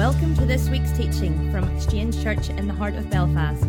[0.00, 3.66] Welcome to this week's teaching from Exchange Church in the heart of Belfast.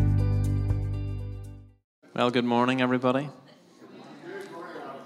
[2.14, 3.28] Well, good morning, everybody.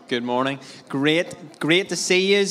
[0.06, 0.60] Good morning.
[0.88, 2.46] Great, great to see you.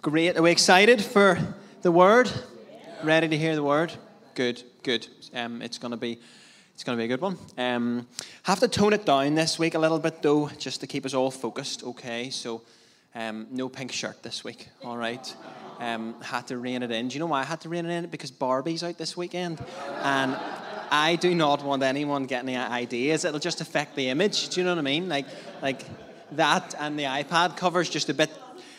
[0.00, 0.38] Great.
[0.38, 1.38] Are we excited for
[1.82, 2.32] the word?
[3.02, 3.92] Ready to hear the word?
[4.34, 5.06] Good, good.
[5.34, 6.18] Um, it's going to be.
[6.72, 7.36] It's going to be a good one.
[7.58, 8.06] Um,
[8.44, 11.12] have to tone it down this week a little bit, though, just to keep us
[11.12, 11.84] all focused.
[11.84, 12.62] Okay, so
[13.14, 14.70] um, no pink shirt this week.
[14.82, 15.36] All right.
[15.78, 17.08] Um, had to rein it in.
[17.08, 18.06] Do you know why I had to rein it in?
[18.06, 19.62] Because Barbie's out this weekend,
[20.02, 20.36] and
[20.90, 23.24] I do not want anyone getting any ideas.
[23.24, 24.48] It'll just affect the image.
[24.48, 25.08] Do you know what I mean?
[25.08, 25.26] Like,
[25.62, 25.82] like
[26.32, 28.30] that and the iPad covers just a bit,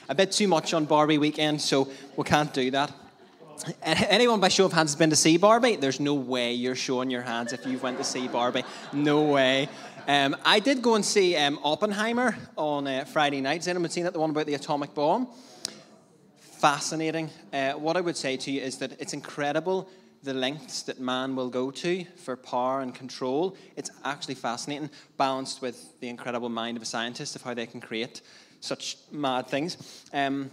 [0.10, 1.62] a bit too much on Barbie weekend.
[1.62, 2.92] So we can't do that.
[3.84, 5.78] Anyone by show of hands has been to see Barbie?
[5.78, 8.64] There's no way you're showing your hands if you've went to see Barbie.
[8.94, 9.68] No way.
[10.08, 13.58] Um, I did go and see um, Oppenheimer on uh, Friday night.
[13.58, 14.14] Has anyone seen that?
[14.14, 15.28] The one about the atomic bomb?
[16.58, 17.30] Fascinating.
[17.54, 19.88] Uh, what I would say to you is that it's incredible
[20.24, 23.56] the lengths that man will go to for power and control.
[23.76, 27.80] It's actually fascinating, balanced with the incredible mind of a scientist of how they can
[27.80, 28.22] create
[28.60, 29.78] such mad things.
[30.12, 30.50] Um,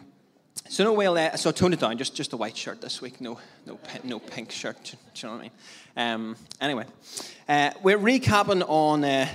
[0.69, 1.98] so no, well, uh, so tone it down.
[1.98, 3.20] Just just a white shirt this week.
[3.20, 4.77] No, no, no pink shirt.
[4.84, 5.53] Do you know what I mean?
[5.97, 6.84] Um, anyway,
[7.48, 9.27] uh, we're recapping on uh,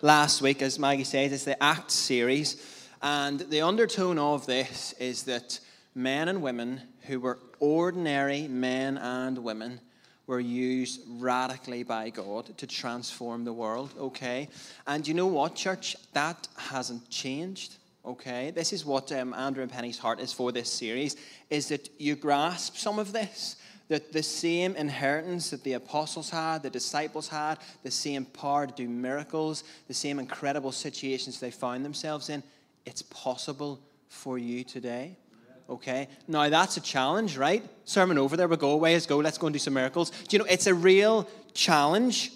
[0.00, 5.24] last week, as Maggie says, it's the Acts series, and the undertone of this is
[5.24, 5.60] that
[5.94, 9.80] men and women who were ordinary men and women
[10.26, 14.48] were used radically by God to transform the world, okay?
[14.86, 15.96] And you know what, church?
[16.14, 18.50] That hasn't changed, okay?
[18.50, 21.16] This is what um, Andrew and Penny's heart is for this series,
[21.50, 23.56] is that you grasp some of this,
[23.88, 28.72] that the same inheritance that the apostles had, the disciples had, the same power to
[28.72, 32.42] do miracles, the same incredible situations they found themselves in,
[32.86, 35.16] it's possible for you today
[35.68, 36.08] okay?
[36.28, 37.62] Now that's a challenge, right?
[37.84, 40.10] Sermon over, there we go, away let's go, let's go and do some miracles.
[40.10, 42.32] Do you know, it's a real challenge,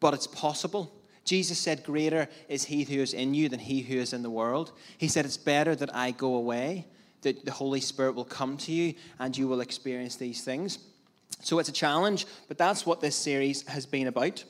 [0.00, 0.92] but it's possible.
[1.24, 4.30] Jesus said, Greater is he who is in you than he who is in the
[4.30, 4.72] world.
[4.98, 6.86] He said, It's better that I go away,
[7.22, 10.78] that the Holy Spirit will come to you and you will experience these things.
[11.42, 14.44] So it's a challenge, but that's what this series has been about.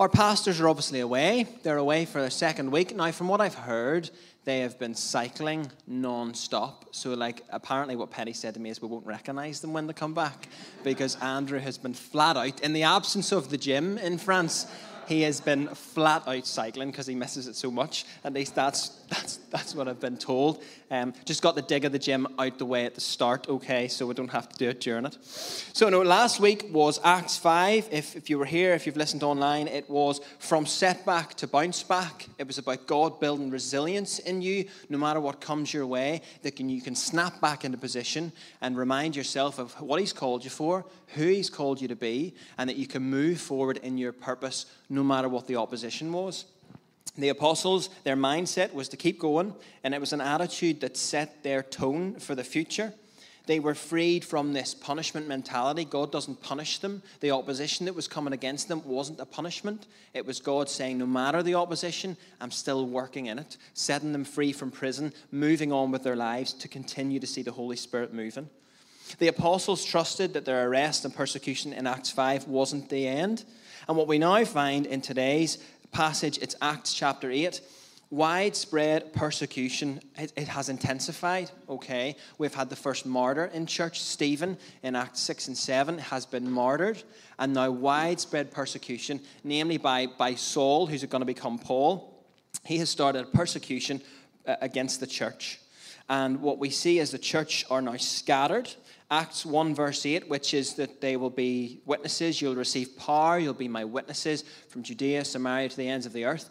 [0.00, 1.46] Our pastors are obviously away.
[1.62, 2.94] They're away for their second week.
[2.96, 4.10] Now, from what I've heard,
[4.48, 6.86] they have been cycling non-stop.
[6.90, 9.92] So, like, apparently, what Penny said to me is we won't recognize them when they
[9.92, 10.48] come back
[10.82, 14.66] because Andrew has been flat out in the absence of the gym in France
[15.08, 18.04] he has been flat out cycling because he misses it so much.
[18.24, 20.62] At least that's that's that's what I've been told.
[20.90, 23.88] Um, just got the dig of the gym out the way at the start, okay,
[23.88, 25.16] so we don't have to do it during it.
[25.22, 27.88] So no, last week was Acts five.
[27.90, 31.82] If if you were here, if you've listened online, it was from setback to bounce
[31.82, 32.26] back.
[32.38, 36.56] It was about God building resilience in you, no matter what comes your way, that
[36.56, 40.50] can, you can snap back into position and remind yourself of what He's called you
[40.50, 44.12] for, who He's called you to be, and that you can move forward in your
[44.12, 46.44] purpose no matter what the opposition was.
[47.18, 49.52] The apostles, their mindset was to keep going,
[49.82, 52.94] and it was an attitude that set their tone for the future.
[53.46, 55.84] They were freed from this punishment mentality.
[55.84, 57.02] God doesn't punish them.
[57.20, 59.86] The opposition that was coming against them wasn't a punishment.
[60.12, 64.24] It was God saying, No matter the opposition, I'm still working in it, setting them
[64.24, 68.12] free from prison, moving on with their lives to continue to see the Holy Spirit
[68.12, 68.50] moving.
[69.18, 73.44] The apostles trusted that their arrest and persecution in Acts 5 wasn't the end.
[73.88, 75.56] And what we now find in today's
[75.92, 77.60] passage, it's Acts chapter 8.
[78.10, 82.16] Widespread persecution, it, it, has intensified, okay?
[82.38, 86.50] We've had the first martyr in church, Stephen, in Acts 6 and 7, has been
[86.50, 87.02] martyred.
[87.38, 92.24] And now widespread persecution, namely by, by Saul, who's going to become Paul.
[92.64, 94.00] He has started persecution
[94.46, 95.60] uh, against the church.
[96.08, 98.74] And what we see is the church are now scattered.
[99.10, 102.42] Acts 1, verse 8, which is that they will be witnesses.
[102.42, 103.38] You'll receive power.
[103.38, 106.50] You'll be my witnesses from Judea, Samaria to the ends of the earth.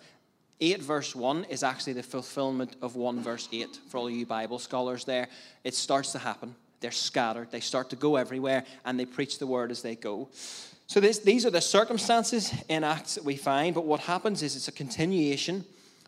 [0.59, 4.57] 8 verse 1 is actually the fulfillment of 1 verse 8 for all you Bible
[4.57, 5.27] scholars there.
[5.63, 6.55] It starts to happen.
[6.79, 7.51] They're scattered.
[7.51, 10.29] They start to go everywhere and they preach the word as they go.
[10.87, 14.55] So this, these are the circumstances in Acts that we find, but what happens is
[14.55, 15.65] it's a continuation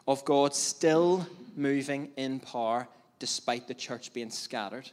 [0.07, 2.87] of God still moving in power
[3.19, 4.89] despite the church being scattered.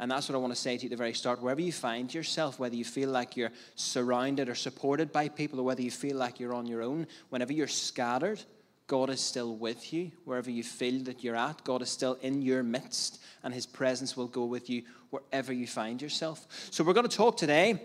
[0.00, 1.40] And that's what I want to say to you at the very start.
[1.40, 5.62] Wherever you find yourself, whether you feel like you're surrounded or supported by people, or
[5.62, 8.42] whether you feel like you're on your own, whenever you're scattered,
[8.86, 10.10] God is still with you.
[10.24, 14.16] Wherever you feel that you're at, God is still in your midst, and His presence
[14.16, 16.46] will go with you wherever you find yourself.
[16.70, 17.80] So, we're going to talk today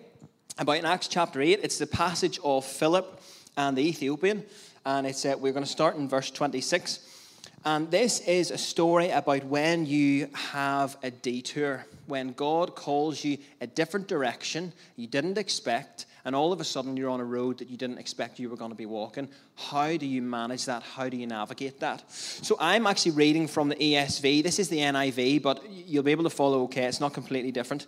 [0.58, 1.60] about in Acts chapter 8.
[1.62, 3.22] It's the passage of Philip
[3.56, 4.44] and the Ethiopian,
[4.86, 7.06] and it's, uh, we're going to start in verse 26.
[7.66, 13.38] And this is a story about when you have a detour when God calls you
[13.62, 17.60] a different direction you didn't expect, and all of a sudden you're on a road
[17.60, 19.30] that you didn't expect you were going to be walking.
[19.56, 20.84] How do you manage that?
[20.84, 22.12] How do you navigate that?
[22.12, 24.44] So I'm actually reading from the ESV.
[24.44, 26.84] This is the NIV, but you'll be able to follow okay.
[26.84, 27.88] It's not completely different.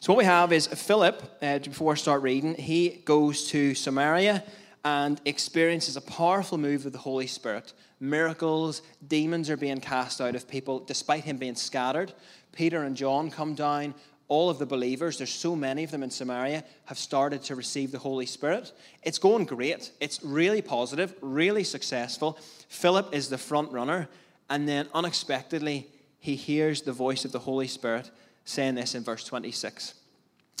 [0.00, 4.44] So what we have is Philip, uh, before I start reading, he goes to Samaria
[4.84, 7.72] and experiences a powerful move of the Holy Spirit.
[7.98, 12.12] Miracles, demons are being cast out of people despite him being scattered.
[12.56, 13.94] Peter and John come down.
[14.28, 17.92] All of the believers, there's so many of them in Samaria, have started to receive
[17.92, 18.72] the Holy Spirit.
[19.04, 19.92] It's going great.
[20.00, 22.36] It's really positive, really successful.
[22.68, 24.08] Philip is the front runner.
[24.50, 25.86] And then unexpectedly,
[26.18, 28.10] he hears the voice of the Holy Spirit
[28.44, 29.94] saying this in verse 26.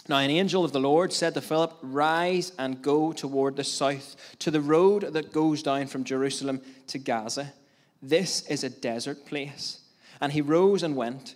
[0.08, 4.16] Now, an angel of the Lord said to Philip, Rise and go toward the south,
[4.40, 7.52] to the road that goes down from Jerusalem to Gaza.
[8.02, 9.80] This is a desert place.
[10.20, 11.35] And he rose and went.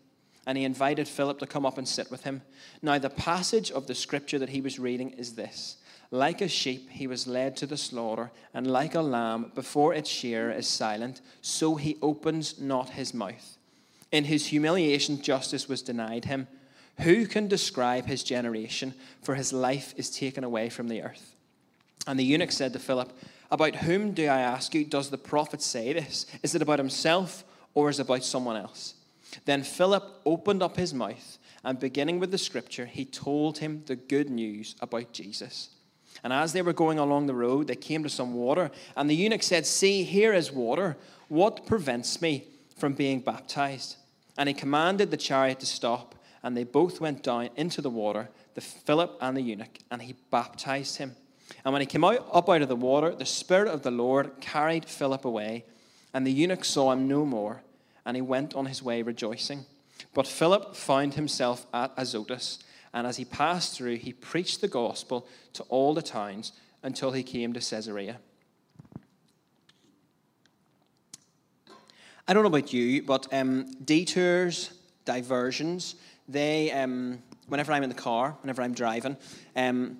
[0.51, 2.41] And he invited Philip to come up and sit with him.
[2.81, 5.77] Now, the passage of the scripture that he was reading is this
[6.11, 10.09] Like a sheep, he was led to the slaughter, and like a lamb before its
[10.09, 13.57] shearer is silent, so he opens not his mouth.
[14.11, 16.49] In his humiliation, justice was denied him.
[16.99, 18.93] Who can describe his generation?
[19.21, 21.33] For his life is taken away from the earth.
[22.05, 23.17] And the eunuch said to Philip,
[23.49, 24.83] About whom do I ask you?
[24.83, 26.25] Does the prophet say this?
[26.43, 28.95] Is it about himself or is it about someone else?
[29.45, 33.95] Then Philip opened up his mouth, and beginning with the scripture, he told him the
[33.95, 35.69] good news about Jesus.
[36.23, 39.15] And as they were going along the road, they came to some water, and the
[39.15, 40.97] eunuch said, See, here is water.
[41.27, 42.45] What prevents me
[42.77, 43.95] from being baptized?
[44.37, 48.29] And he commanded the chariot to stop and they both went down into the water,
[48.55, 51.15] the Philip and the eunuch, and he baptized him.
[51.63, 54.31] And when he came out up out of the water, the Spirit of the Lord
[54.41, 55.65] carried Philip away,
[56.13, 57.61] and the eunuch saw him no more,
[58.05, 59.65] and he went on his way rejoicing.
[60.13, 62.59] But Philip found himself at Azotus,
[62.93, 66.51] and as he passed through, he preached the gospel to all the towns
[66.83, 68.17] until he came to Caesarea.
[72.27, 74.71] I don't know about you, but um, detours,
[75.05, 75.95] diversions,
[76.27, 79.17] they, um, whenever I'm in the car, whenever I'm driving,
[79.55, 79.97] um,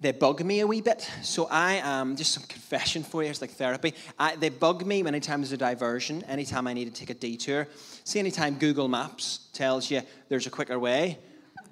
[0.00, 1.08] they bug me a wee bit.
[1.22, 3.94] So I am, just some confession for you, it's like therapy.
[4.18, 7.14] I, they bug me when anytime there's a diversion, anytime I need to take a
[7.14, 7.66] detour.
[8.04, 11.18] See, anytime Google Maps tells you there's a quicker way,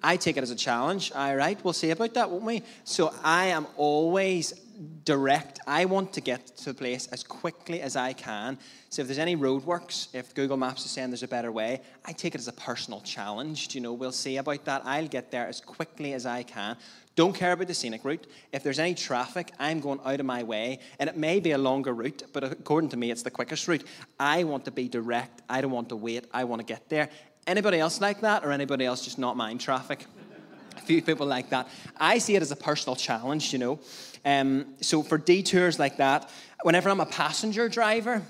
[0.03, 1.12] I take it as a challenge.
[1.15, 2.62] All right, we'll see about that, won't we?
[2.85, 4.53] So I am always
[5.05, 5.61] direct.
[5.67, 8.59] I want to get to the place as quickly as I can.
[8.91, 12.12] So if there's any roadworks, if Google Maps is saying there's a better way, I
[12.12, 13.69] take it as a personal challenge.
[13.69, 14.82] Do You know, we'll see about that.
[14.85, 16.76] I'll get there as quickly as I can.
[17.16, 18.26] Don't care about the scenic route.
[18.52, 20.81] If there's any traffic, I'm going out of my way.
[20.99, 23.84] And it may be a longer route, but according to me, it's the quickest route.
[24.19, 25.43] I want to be direct.
[25.49, 26.26] I don't want to wait.
[26.32, 27.08] I want to get there.
[27.46, 30.06] Anybody else like that, or anybody else just not mind traffic?
[30.76, 31.69] a few people like that.
[31.99, 33.78] I see it as a personal challenge, you know.
[34.25, 36.28] Um, so for detours like that,
[36.62, 38.23] whenever I'm a passenger driver,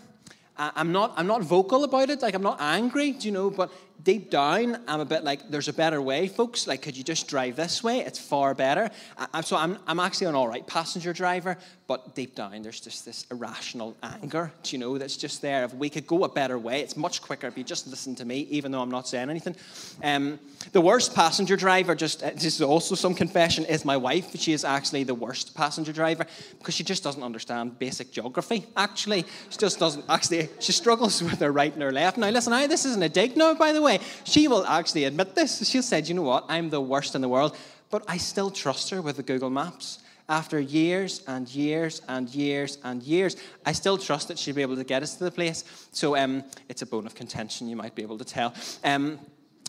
[0.57, 2.23] I'm not, I'm not vocal about it.
[2.23, 3.73] Like, I'm not angry, you know, but
[4.03, 6.67] deep down, I'm a bit like, there's a better way, folks.
[6.67, 8.01] Like, could you just drive this way?
[8.01, 8.91] It's far better.
[9.33, 13.05] I, so I'm, I'm actually an all right passenger driver, but deep down, there's just
[13.05, 15.65] this irrational anger, you know, that's just there.
[15.65, 18.25] If we could go a better way, it's much quicker if you just listen to
[18.25, 19.57] me, even though I'm not saying anything.
[20.03, 20.39] Um,
[20.73, 24.35] the worst passenger driver, just uh, this is also some confession, is my wife.
[24.39, 26.27] She is actually the worst passenger driver
[26.59, 29.25] because she just doesn't understand basic geography, actually.
[29.51, 32.19] She just doesn't, actually, she struggles with her right and her left.
[32.19, 33.84] Now, listen, I, this isn't a dig now, by the way.
[34.25, 35.69] She will actually admit this.
[35.69, 37.57] She said, you know what, I'm the worst in the world,
[37.91, 39.99] but I still trust her with the Google Maps
[40.29, 43.37] after years and years and years and years,
[43.67, 45.65] I still trust that she'll be able to get us to the place.
[45.93, 48.55] So um, it's a bone of contention, you might be able to tell.
[48.83, 49.19] Um,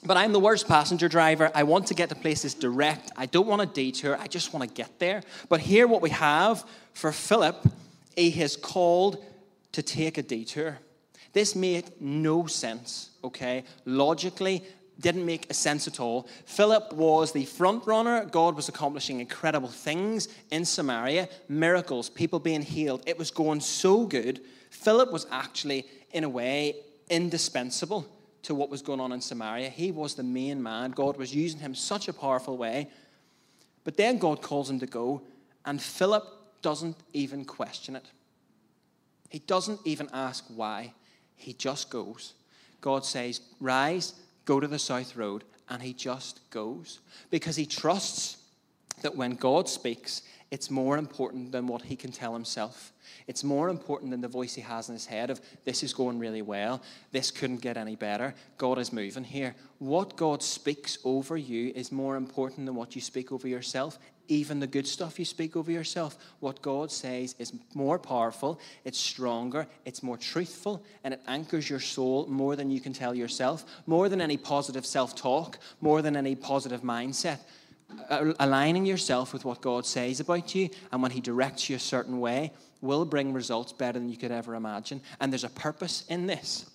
[0.06, 1.52] but I'm the worst passenger driver.
[1.56, 3.12] I want to get to places direct.
[3.18, 4.18] I don't want a detour.
[4.20, 5.24] I just want to get there.
[5.50, 7.68] But here, what we have for Philip,
[8.16, 9.24] he has called
[9.72, 10.78] to take a detour.
[11.36, 13.66] This made no sense, okay?
[13.84, 14.64] Logically,
[15.02, 16.30] didn't make a sense at all.
[16.46, 18.24] Philip was the front runner.
[18.24, 23.04] God was accomplishing incredible things in Samaria, miracles, people being healed.
[23.06, 24.40] It was going so good.
[24.70, 26.78] Philip was actually, in a way,
[27.10, 28.08] indispensable
[28.44, 29.68] to what was going on in Samaria.
[29.68, 30.92] He was the main man.
[30.92, 32.88] God was using him such a powerful way.
[33.84, 35.22] But then God calls him to go,
[35.66, 36.24] and Philip
[36.62, 38.06] doesn't even question it.
[39.30, 40.94] He doesn't even ask why.
[41.36, 42.34] He just goes.
[42.82, 44.14] God says, Rise,
[44.46, 45.44] go to the south road.
[45.68, 47.00] And he just goes
[47.32, 48.38] because he trusts
[49.02, 52.94] that when God speaks, it's more important than what he can tell himself.
[53.28, 56.20] It's more important than the voice he has in his head of this is going
[56.20, 59.56] really well, this couldn't get any better, God is moving here.
[59.80, 63.98] What God speaks over you is more important than what you speak over yourself.
[64.28, 69.00] Even the good stuff you speak over yourself, what God says is more powerful, it's
[69.00, 73.66] stronger, it's more truthful, and it anchors your soul more than you can tell yourself,
[73.86, 77.40] more than any positive self talk, more than any positive mindset
[78.40, 82.20] aligning yourself with what God says about you and when He directs you a certain
[82.20, 82.52] way
[82.86, 85.02] will bring results better than you could ever imagine.
[85.20, 86.70] And there's a purpose in this.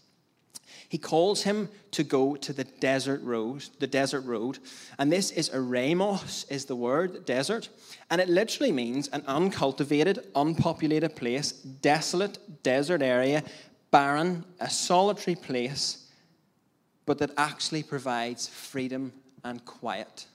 [0.88, 4.58] He calls him to go to the desert road, the desert road.
[4.98, 7.68] And this is eremos, is the word, desert.
[8.10, 13.44] And it literally means an uncultivated, unpopulated place, desolate desert area,
[13.92, 16.08] barren, a solitary place,
[17.06, 19.12] but that actually provides freedom
[19.44, 20.26] and quiet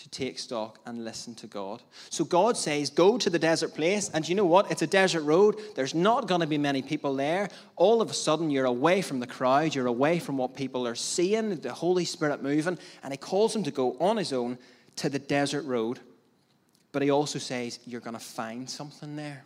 [0.00, 1.82] to take stock and listen to God.
[2.08, 4.10] So God says, Go to the desert place.
[4.12, 4.70] And you know what?
[4.70, 5.56] It's a desert road.
[5.74, 7.50] There's not going to be many people there.
[7.76, 9.74] All of a sudden, you're away from the crowd.
[9.74, 12.78] You're away from what people are seeing, the Holy Spirit moving.
[13.02, 14.58] And He calls him to go on his own
[14.96, 16.00] to the desert road.
[16.92, 19.44] But He also says, You're going to find something there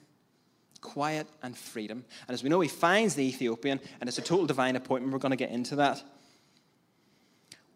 [0.81, 2.05] quiet and freedom.
[2.29, 5.13] And as we know, He finds the Ethiopian, and it's a total divine appointment.
[5.13, 6.03] We're going to get into that.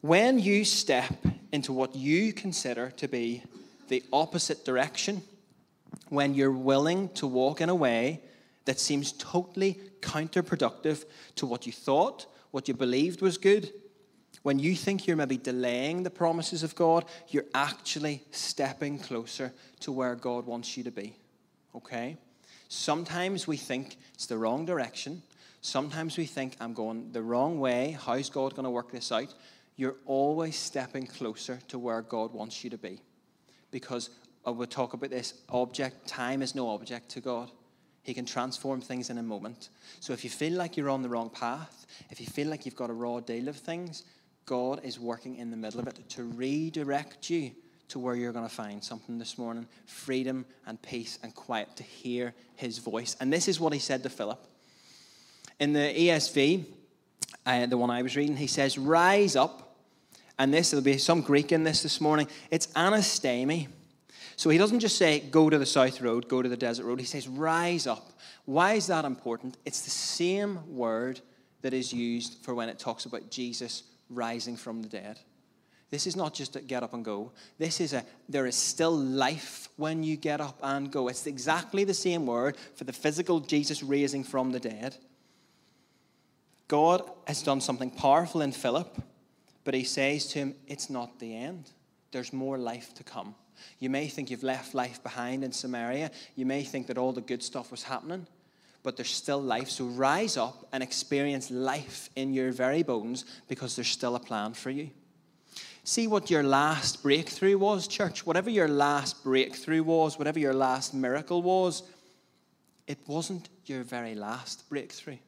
[0.01, 1.13] When you step
[1.53, 3.43] into what you consider to be
[3.89, 5.23] the opposite direction,
[6.09, 8.21] when you're willing to walk in a way
[8.67, 11.05] that seems totally counterproductive
[11.37, 13.73] to what you thought, what you believed was good,
[14.43, 19.93] when you think you're maybe delaying the promises of God, you're actually stepping closer to
[19.93, 21.17] where God wants you to be.
[21.75, 22.17] Okay?
[22.69, 25.23] Sometimes we think it's the wrong direction.
[25.61, 27.97] Sometimes we think I'm going the wrong way.
[28.01, 29.35] How's God going to work this out?
[29.79, 33.01] You're always stepping closer to where God wants you to be.
[33.71, 34.11] Because
[34.45, 37.51] I will talk about this object, time is no object to God.
[38.03, 39.69] He can transform things in a moment.
[40.01, 42.75] So if you feel like you're on the wrong path, if you feel like you've
[42.75, 44.03] got a raw deal of things,
[44.47, 47.53] God is working in the middle of it to redirect you
[47.89, 51.85] to where you're going to find something this morning freedom and peace and quiet to
[51.85, 53.17] hear his voice.
[53.21, 54.45] And this is what he said to Philip.
[55.61, 56.65] In the ESV,
[57.47, 59.67] uh, the one I was reading, he says, Rise up
[60.39, 62.29] and this, there'll be some Greek in this this morning.
[62.51, 63.69] It's anastemi.
[64.37, 67.01] So he doesn't just say, go to the south road, go to the desert road.
[67.01, 68.13] He says, rise up.
[68.45, 69.57] Why is that important?
[69.65, 71.21] It's the same word
[71.63, 75.19] that is used for when it talks about Jesus rising from the dead.
[75.91, 77.33] This is not just a get up and go.
[77.59, 81.09] This is a, there is still life when you get up and go.
[81.09, 84.97] It's exactly the same word for the physical Jesus raising from the dead.
[86.69, 89.03] God has done something powerful in Philip
[89.69, 91.73] but he says to him, It's not the end.
[92.11, 93.35] There's more life to come.
[93.79, 96.11] You may think you've left life behind in Samaria.
[96.37, 98.27] You may think that all the good stuff was happening,
[98.83, 99.69] but there's still life.
[99.69, 104.55] So rise up and experience life in your very bones because there's still a plan
[104.55, 104.89] for you.
[105.85, 108.25] See what your last breakthrough was, church.
[108.25, 111.83] Whatever your last breakthrough was, whatever your last miracle was,
[112.87, 115.19] it wasn't your very last breakthrough.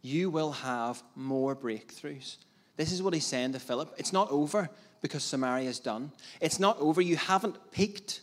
[0.00, 2.36] You will have more breakthroughs.
[2.78, 3.92] This is what he's saying to Philip.
[3.98, 4.70] It's not over
[5.02, 6.12] because Samaria is done.
[6.40, 7.02] It's not over.
[7.02, 8.20] You haven't peaked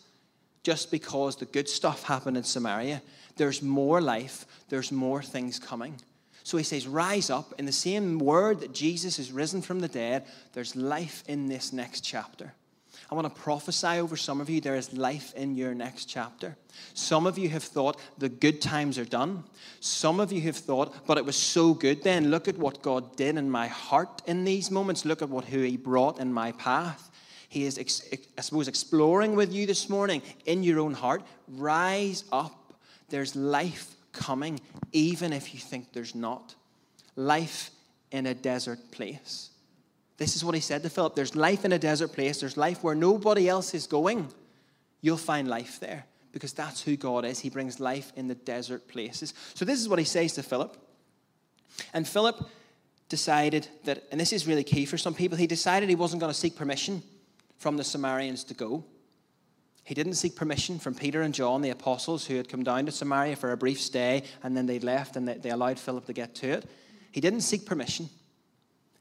[0.63, 3.01] just because the good stuff happened in Samaria.
[3.35, 5.95] There's more life, there's more things coming.
[6.43, 7.53] So he says, Rise up.
[7.59, 11.73] In the same word that Jesus is risen from the dead, there's life in this
[11.73, 12.53] next chapter.
[13.15, 16.57] I want to prophesy over some of you there is life in your next chapter.
[16.95, 19.45] Some of you have thought the good times are done.
[19.79, 22.29] Some of you have thought, but it was so good then.
[22.29, 25.05] Look at what God did in my heart in these moments.
[25.05, 27.09] Look at what who He brought in my path.
[27.47, 27.79] He is,
[28.37, 31.23] I suppose, exploring with you this morning in your own heart.
[31.47, 32.73] Rise up.
[33.07, 34.59] There's life coming,
[34.91, 36.53] even if you think there's not.
[37.15, 37.71] Life
[38.11, 39.51] in a desert place.
[40.17, 42.83] This is what he said to Philip There's life in a desert place, there's life
[42.83, 44.27] where nobody else is going.
[45.01, 47.39] You'll find life there because that's who God is.
[47.39, 49.33] He brings life in the desert places.
[49.53, 50.75] So, this is what he says to Philip.
[51.93, 52.49] And Philip
[53.09, 56.33] decided that, and this is really key for some people, he decided he wasn't going
[56.33, 57.03] to seek permission
[57.57, 58.83] from the Samaritans to go.
[59.83, 62.91] He didn't seek permission from Peter and John, the apostles, who had come down to
[62.91, 66.33] Samaria for a brief stay and then they'd left and they allowed Philip to get
[66.35, 66.65] to it.
[67.11, 68.09] He didn't seek permission.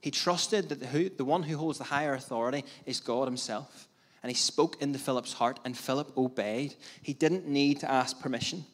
[0.04, 3.88] He trusted that the, who, the one who holds the higher authority is God Himself.
[4.22, 6.74] And he spoke into Philip's heart, and Philip obeyed.
[7.00, 8.66] He didn't need to ask permission.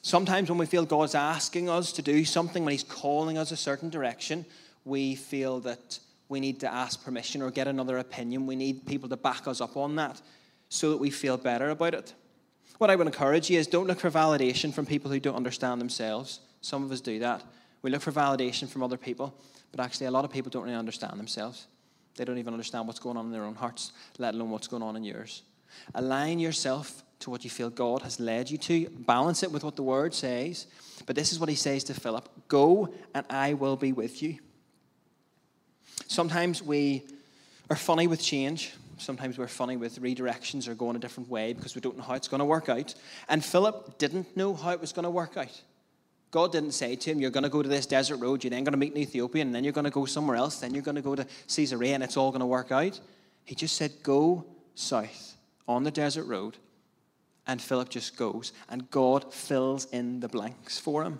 [0.00, 3.58] Sometimes when we feel God's asking us to do something, when He's calling us a
[3.58, 4.46] certain direction,
[4.86, 5.98] we feel that
[6.30, 8.46] we need to ask permission or get another opinion.
[8.46, 10.22] We need people to back us up on that
[10.70, 12.14] so that we feel better about it.
[12.78, 15.78] What I would encourage you is don't look for validation from people who don't understand
[15.78, 16.40] themselves.
[16.62, 17.42] Some of us do that.
[17.82, 19.34] We look for validation from other people,
[19.72, 21.66] but actually, a lot of people don't really understand themselves.
[22.16, 24.82] They don't even understand what's going on in their own hearts, let alone what's going
[24.82, 25.42] on in yours.
[25.94, 28.88] Align yourself to what you feel God has led you to.
[28.90, 30.66] Balance it with what the word says.
[31.06, 34.38] But this is what he says to Philip Go, and I will be with you.
[36.06, 37.04] Sometimes we
[37.70, 38.74] are funny with change.
[38.98, 42.14] Sometimes we're funny with redirections or going a different way because we don't know how
[42.14, 42.94] it's going to work out.
[43.28, 45.60] And Philip didn't know how it was going to work out.
[46.32, 48.64] God didn't say to him, You're going to go to this desert road, you're then
[48.64, 50.82] going to meet an Ethiopian, and then you're going to go somewhere else, then you're
[50.82, 52.98] going to go to Caesarea, and it's all going to work out.
[53.44, 55.36] He just said, Go south
[55.68, 56.56] on the desert road.
[57.46, 61.18] And Philip just goes, and God fills in the blanks for him.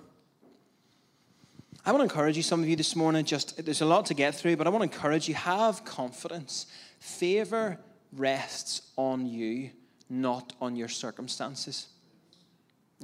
[1.85, 4.15] I want to encourage you, some of you this morning, just there's a lot to
[4.15, 6.67] get through, but I want to encourage you have confidence.
[7.01, 7.81] Favor
[8.13, 9.71] rests on you,
[10.09, 11.89] not on your circumstances.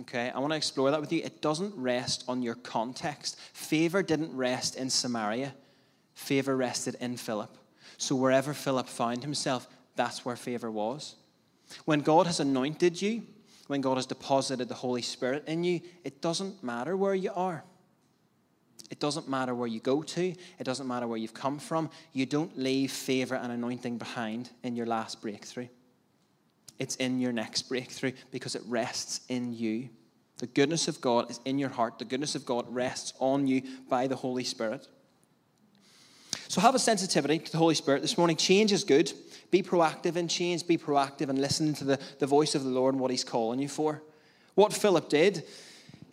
[0.00, 1.22] Okay, I want to explore that with you.
[1.24, 3.38] It doesn't rest on your context.
[3.52, 5.54] Favor didn't rest in Samaria,
[6.14, 7.56] favor rested in Philip.
[7.96, 11.16] So wherever Philip found himself, that's where favor was.
[11.84, 13.24] When God has anointed you,
[13.66, 17.64] when God has deposited the Holy Spirit in you, it doesn't matter where you are.
[18.90, 20.28] It doesn't matter where you go to.
[20.28, 21.90] It doesn't matter where you've come from.
[22.12, 25.68] You don't leave favor and anointing behind in your last breakthrough
[26.78, 29.88] it's in your next breakthrough because it rests in you.
[30.38, 31.98] The goodness of God is in your heart.
[31.98, 34.86] The goodness of God rests on you by the Holy Spirit.
[36.46, 38.36] So have a sensitivity to the Holy Spirit this morning.
[38.36, 39.12] Change is good.
[39.50, 40.66] Be proactive in change.
[40.66, 43.58] Be proactive and listen to the, the voice of the Lord and what He's calling
[43.58, 44.02] you for.
[44.54, 45.44] What Philip did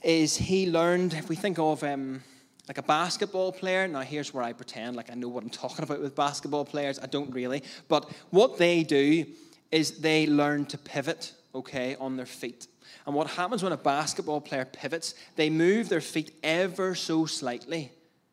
[0.03, 2.21] is he learned, if we think of um,
[2.67, 5.83] like a basketball player, now here's where I pretend like I know what I'm talking
[5.83, 6.99] about with basketball players.
[6.99, 7.63] I don't really.
[7.87, 9.25] But what they do
[9.75, 12.67] is they learn to pivot, okay, on their feet.
[13.05, 17.91] And what happens when a basketball player pivots, they move their feet ever so slightly.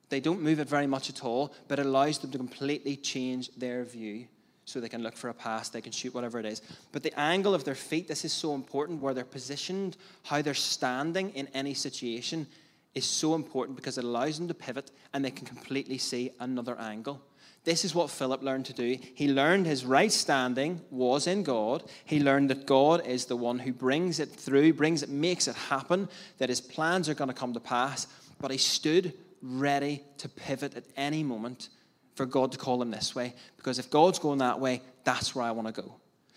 [0.08, 3.50] They don't move it very much at all, but it allows them to completely change
[3.56, 4.28] their view
[4.66, 6.62] so they can look for a pass, they can shoot, whatever it is.
[6.92, 10.54] But the angle of their feet, this is so important, where they're positioned, how they're
[10.54, 12.46] standing in any situation,
[12.94, 16.78] is so important because it allows them to pivot and they can completely see another
[16.78, 17.20] angle.
[17.64, 18.98] This is what Philip learned to do.
[19.14, 21.84] He learned his right standing was in God.
[22.04, 25.54] He learned that God is the one who brings it through, brings it, makes it
[25.54, 28.08] happen, that his plans are going to come to pass.
[28.40, 31.68] But he stood ready to pivot at any moment
[32.16, 33.34] for God to call him this way.
[33.56, 35.94] Because if God's going that way, that's where I want to go.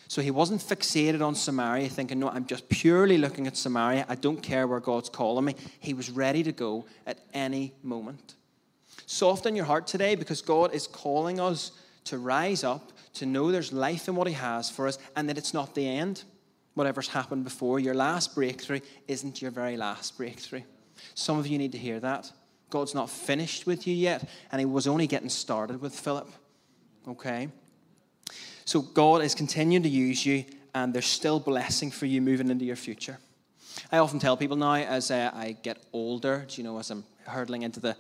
[0.08, 4.06] So he wasn't fixated on Samaria, thinking, no, I'm just purely looking at Samaria.
[4.08, 5.56] I don't care where God's calling me.
[5.80, 8.36] He was ready to go at any moment.
[9.08, 11.72] Soften your heart today because God is calling us
[12.06, 15.38] to rise up, to know there's life in what He has for us, and that
[15.38, 16.24] it's not the end.
[16.76, 20.64] Whatever's happened before, your last breakthrough isn't your very last breakthrough.
[21.14, 22.32] Some of you need to hear that.
[22.70, 26.30] God's not finished with you yet, and He was only getting started with Philip.
[27.08, 27.50] Okay?
[28.66, 32.66] So God is continuing to use you, and there's still blessing for you moving into
[32.66, 33.20] your future.
[33.92, 37.04] I often tell people now as uh, I get older, do you know, as I'm
[37.26, 37.96] hurtling into the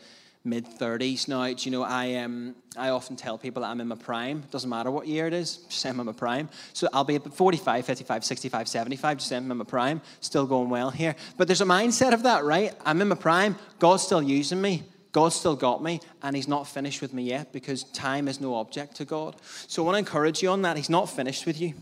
[0.45, 1.47] mid 30s now.
[1.47, 4.43] Do you know, I, um, I often tell people I'm in my prime.
[4.51, 6.49] Doesn't matter what year it is, just I'm in my prime.
[6.73, 10.01] So I'll be at 45, 55, 65, 75, just I'm in my prime.
[10.21, 11.15] Still going well here.
[11.38, 12.73] But there's a mindset of that, right?
[12.86, 13.58] I'm in my prime.
[13.80, 14.84] God's still using me.
[15.15, 18.56] God's still got me, and He's not finished with me yet because time is no
[18.56, 19.38] object to God.
[19.65, 20.75] So I want to encourage you on that.
[20.75, 21.73] He's not finished with you.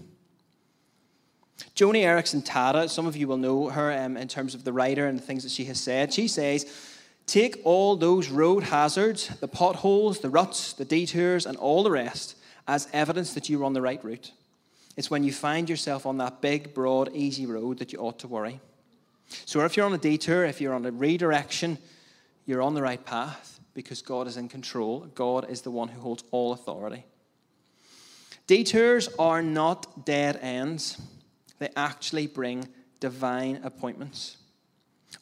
[1.76, 5.08] Joni Eareckson Tada, some of you will know her um, in terms of the writer
[5.08, 6.14] and the things that she has said.
[6.14, 6.72] She says,
[7.26, 12.36] Take all those road hazards, the potholes, the ruts, the detours, and all the rest
[12.68, 14.32] as evidence that you're on the right route.
[14.96, 18.28] It's when you find yourself on that big, broad, easy road that you ought to
[18.28, 18.60] worry.
[19.46, 21.80] So if you're on a detour, if you're on a redirection,
[22.46, 25.08] you're on the right path because God is in control.
[25.16, 27.06] God is the one who holds all authority.
[28.48, 31.02] Detours are not dead ends,
[31.60, 32.68] they actually bring
[33.00, 34.38] divine appointments.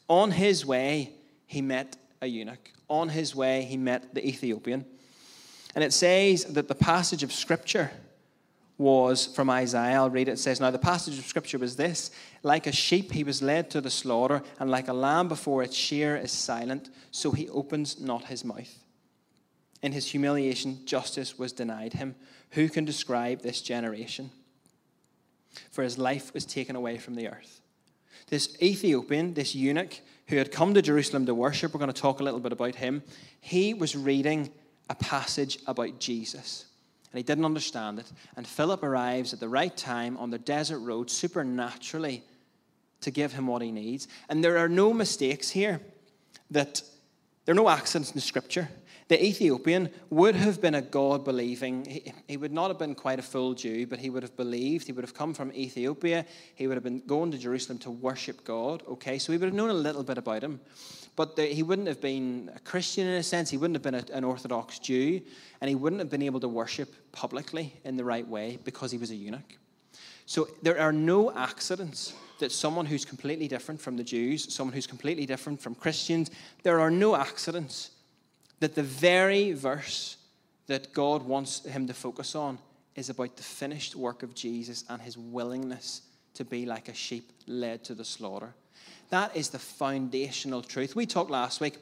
[0.08, 1.12] On his way,
[1.46, 2.70] he met a eunuch.
[2.88, 4.84] On his way, he met the Ethiopian.
[5.74, 7.90] And it says that the passage of Scripture
[8.82, 9.94] was from Isaiah.
[9.94, 10.32] I'll read it.
[10.32, 12.10] It says, Now the passage of Scripture was this
[12.42, 15.76] Like a sheep, he was led to the slaughter, and like a lamb before its
[15.76, 18.78] shearer is silent, so he opens not his mouth.
[19.82, 22.14] In his humiliation, justice was denied him.
[22.50, 24.30] Who can describe this generation?
[25.70, 27.60] For his life was taken away from the earth.
[28.28, 32.20] This Ethiopian, this eunuch who had come to Jerusalem to worship, we're going to talk
[32.20, 33.02] a little bit about him.
[33.40, 34.50] He was reading
[34.88, 36.66] a passage about Jesus
[37.12, 38.10] and he didn't understand it.
[38.36, 42.24] And Philip arrives at the right time on the desert road supernaturally
[43.02, 44.08] to give him what he needs.
[44.30, 45.80] And there are no mistakes here
[46.50, 46.80] that
[47.44, 48.68] there are no accidents in Scripture.
[49.12, 53.18] The Ethiopian would have been a God believing, he, he, would not have been quite
[53.18, 54.86] a full Jew, but he would have believed.
[54.86, 56.24] He would have come from Ethiopia.
[56.54, 58.82] He would have been going to Jerusalem to worship God.
[58.88, 60.62] Okay, so he would have known a little bit about him.
[61.14, 63.50] But the, he wouldn't have been a Christian in a sense.
[63.50, 65.20] He wouldn't have been a, an Orthodox Jew.
[65.60, 68.96] And he wouldn't have been able to worship publicly in the right way because he
[68.96, 69.58] was a eunuch.
[70.24, 74.86] So there are no accidents that someone who's completely different from the Jews, someone who's
[74.86, 76.30] completely different from Christians,
[76.62, 77.90] there are no accidents
[78.62, 80.16] that the very verse
[80.68, 82.58] that God wants him to focus on
[82.94, 86.02] is about the finished work of Jesus and his willingness
[86.34, 88.54] to be like a sheep led to the slaughter.
[89.10, 90.94] That is the foundational truth.
[90.94, 91.74] We talked last week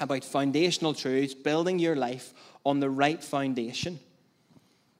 [0.00, 2.32] about foundational truths, building your life
[2.64, 4.00] on the right foundation.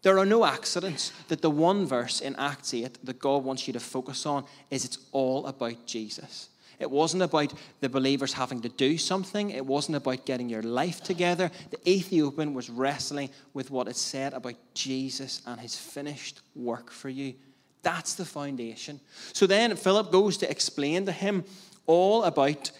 [0.03, 3.73] There are no accidents that the one verse in Acts 8 that God wants you
[3.73, 6.51] to focus on is it's all about Jesus.
[6.79, 9.51] It wasn't about the believers having to do something.
[9.51, 11.51] It wasn't about getting your life together.
[11.71, 17.09] The Ethiopian was wrestling with what it said about Jesus and his finished work for
[17.09, 17.35] you.
[17.83, 19.01] That's the foundation.
[19.33, 21.45] So then Philip goes to explain to him
[21.87, 22.71] all about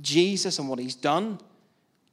[0.00, 1.38] Jesus and what he's done.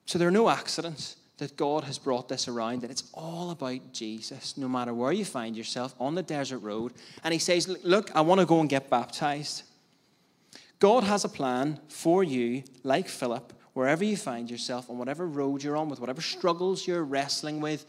[0.05, 3.93] So there are no accidents that God has brought this around, that it's all about
[3.93, 6.93] Jesus, no matter where you find yourself on the desert road.
[7.23, 9.63] And he says, Look, I want to go and get baptized.
[10.79, 15.61] God has a plan for you, like Philip, wherever you find yourself, on whatever road
[15.61, 17.85] you're on, with whatever struggles you're wrestling with.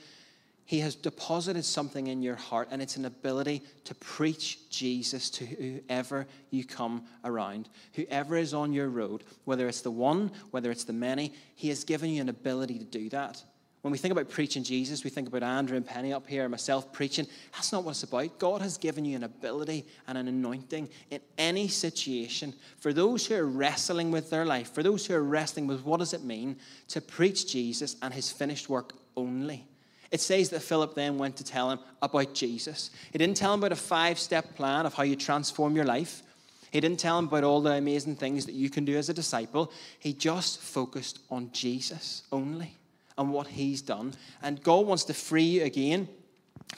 [0.64, 5.44] He has deposited something in your heart, and it's an ability to preach Jesus to
[5.44, 10.84] whoever you come around, whoever is on your road, whether it's the one, whether it's
[10.84, 11.32] the many.
[11.56, 13.42] He has given you an ability to do that.
[13.82, 16.92] When we think about preaching Jesus, we think about Andrew and Penny up here, myself
[16.92, 17.26] preaching.
[17.52, 18.38] That's not what it's about.
[18.38, 22.52] God has given you an ability and an anointing in any situation.
[22.80, 26.00] For those who are wrestling with their life, for those who are wrestling with what
[26.00, 26.56] does it mean
[26.88, 29.64] to preach Jesus and his finished work only.
[30.10, 32.90] It says that Philip then went to tell him about Jesus.
[33.12, 36.22] He didn't tell him about a five step plan of how you transform your life.
[36.70, 39.14] He didn't tell him about all the amazing things that you can do as a
[39.14, 39.72] disciple.
[39.98, 42.76] He just focused on Jesus only
[43.20, 44.14] and what he's done.
[44.42, 46.08] And God wants to free you again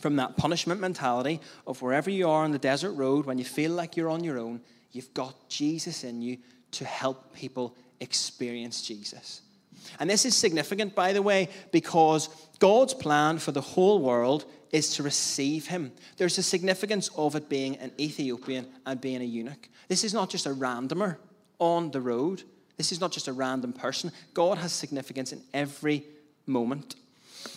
[0.00, 3.70] from that punishment mentality of wherever you are on the desert road, when you feel
[3.70, 6.38] like you're on your own, you've got Jesus in you
[6.72, 9.42] to help people experience Jesus.
[10.00, 12.28] And this is significant, by the way, because
[12.58, 15.92] God's plan for the whole world is to receive him.
[16.16, 19.68] There's a significance of it being an Ethiopian and being a eunuch.
[19.86, 21.18] This is not just a randomer
[21.60, 22.42] on the road.
[22.78, 24.10] This is not just a random person.
[24.34, 26.04] God has significance in every
[26.46, 26.96] moment.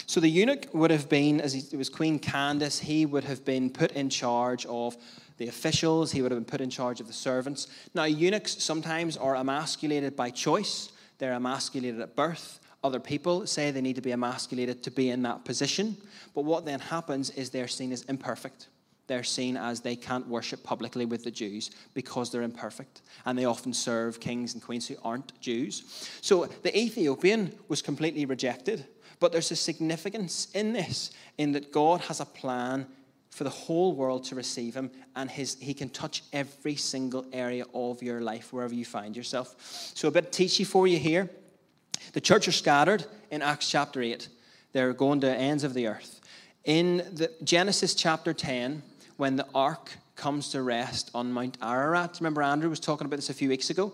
[0.06, 3.70] So the eunuch would have been, as it was Queen Candace, he would have been
[3.70, 4.98] put in charge of
[5.38, 7.68] the officials, he would have been put in charge of the servants.
[7.94, 10.92] Now, eunuchs sometimes are emasculated by choice.
[11.18, 12.60] They're emasculated at birth.
[12.84, 15.98] Other people say they need to be emasculated to be in that position.
[16.34, 18.68] But what then happens is they're seen as imperfect.
[19.08, 23.02] They're seen as they can't worship publicly with the Jews because they're imperfect.
[23.26, 26.10] And they often serve kings and queens who aren't Jews.
[26.22, 28.86] So the Ethiopian was completely rejected.
[29.20, 32.88] But there's a significance in this, in that God has a plan
[33.30, 37.66] for the whole world to receive him, and his, he can touch every single area
[37.74, 39.56] of your life, wherever you find yourself.
[39.94, 41.30] So, a bit teachy for you here.
[42.14, 44.30] The church are scattered in Acts chapter 8,
[44.72, 46.22] they're going to ends of the earth.
[46.64, 48.82] In the Genesis chapter 10,
[49.18, 53.30] when the ark comes to rest on Mount Ararat, remember Andrew was talking about this
[53.30, 53.94] a few weeks ago?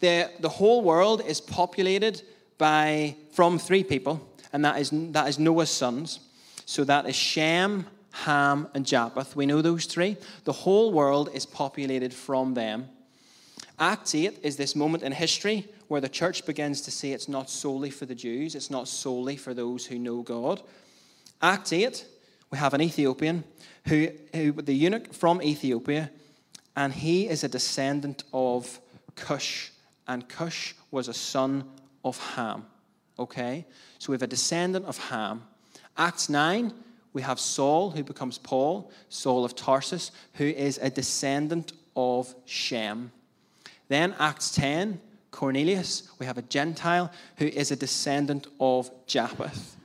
[0.00, 2.22] The, the whole world is populated
[2.58, 6.20] by from three people, and that is, that is Noah's sons.
[6.66, 9.36] So that is Shem, Ham, and Japheth.
[9.36, 10.16] We know those three.
[10.44, 12.88] The whole world is populated from them.
[13.78, 17.48] Acts 8 is this moment in history where the church begins to say it's not
[17.48, 20.62] solely for the Jews, it's not solely for those who know God.
[21.40, 22.04] Act 8,
[22.50, 23.42] we have an Ethiopian,
[23.86, 26.10] who, who the eunuch from Ethiopia,
[26.76, 28.80] and he is a descendant of
[29.16, 29.70] Cush,
[30.06, 31.64] and Cush was a son
[32.04, 32.66] of Ham.
[33.18, 33.66] Okay?
[33.98, 35.42] So we have a descendant of Ham.
[35.96, 36.72] Acts 9,
[37.12, 43.12] we have Saul, who becomes Paul, Saul of Tarsus, who is a descendant of Shem.
[43.88, 49.76] Then, Acts 10, Cornelius, we have a Gentile who is a descendant of Japheth.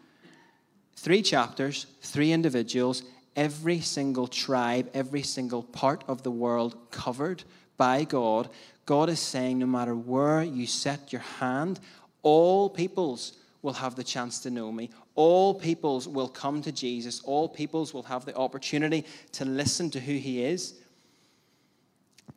[0.95, 3.03] Three chapters, three individuals,
[3.35, 7.43] every single tribe, every single part of the world covered
[7.77, 8.49] by God.
[8.85, 11.79] God is saying no matter where you set your hand,
[12.21, 14.89] all peoples will have the chance to know me.
[15.15, 17.21] All peoples will come to Jesus.
[17.23, 20.75] All peoples will have the opportunity to listen to who he is.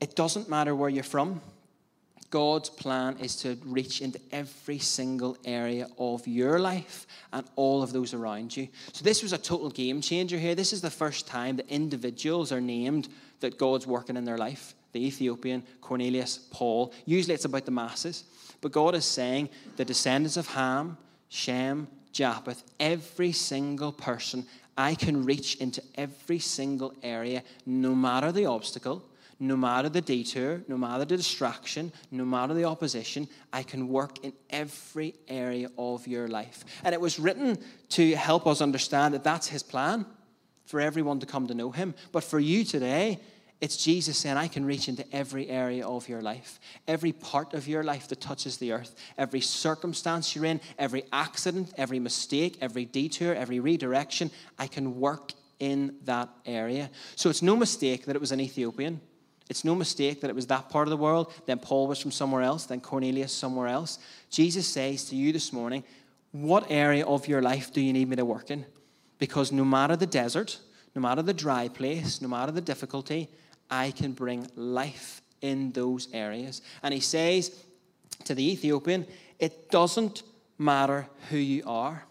[0.00, 1.40] It doesn't matter where you're from.
[2.30, 7.92] God's plan is to reach into every single area of your life and all of
[7.92, 8.68] those around you.
[8.92, 10.54] So, this was a total game changer here.
[10.54, 13.08] This is the first time that individuals are named
[13.40, 16.92] that God's working in their life the Ethiopian, Cornelius, Paul.
[17.04, 18.24] Usually it's about the masses.
[18.60, 20.96] But God is saying the descendants of Ham,
[21.28, 28.46] Shem, Japheth, every single person, I can reach into every single area, no matter the
[28.46, 29.04] obstacle,
[29.40, 34.24] no matter the detour, no matter the distraction, no matter the opposition, I can work
[34.24, 36.64] in every area of your life.
[36.82, 37.58] And it was written
[37.90, 40.06] to help us understand that that's His plan
[40.64, 41.94] for everyone to come to know Him.
[42.10, 43.20] But for you today,
[43.60, 47.66] it's Jesus saying, I can reach into every area of your life, every part of
[47.66, 52.84] your life that touches the earth, every circumstance you're in, every accident, every mistake, every
[52.84, 54.30] detour, every redirection.
[54.58, 56.90] I can work in that area.
[57.16, 59.00] So it's no mistake that it was an Ethiopian.
[59.48, 62.10] It's no mistake that it was that part of the world, then Paul was from
[62.10, 63.98] somewhere else, then Cornelius somewhere else.
[64.30, 65.84] Jesus says to you this morning,
[66.32, 68.66] What area of your life do you need me to work in?
[69.18, 70.58] Because no matter the desert,
[70.94, 73.28] no matter the dry place, no matter the difficulty,
[73.70, 76.60] I can bring life in those areas.
[76.82, 77.64] And he says
[78.24, 79.06] to the Ethiopian,
[79.38, 80.24] It doesn't
[80.58, 82.04] matter who you are,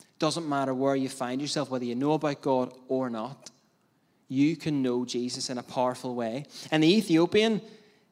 [0.00, 3.50] it doesn't matter where you find yourself, whether you know about God or not
[4.28, 6.44] you can know Jesus in a powerful way.
[6.70, 7.62] And the Ethiopian,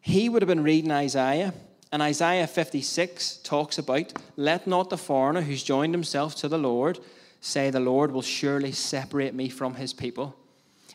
[0.00, 1.52] he would have been reading Isaiah,
[1.92, 6.98] and Isaiah 56 talks about, Let not the foreigner who's joined himself to the Lord
[7.40, 10.36] say, The Lord will surely separate me from his people.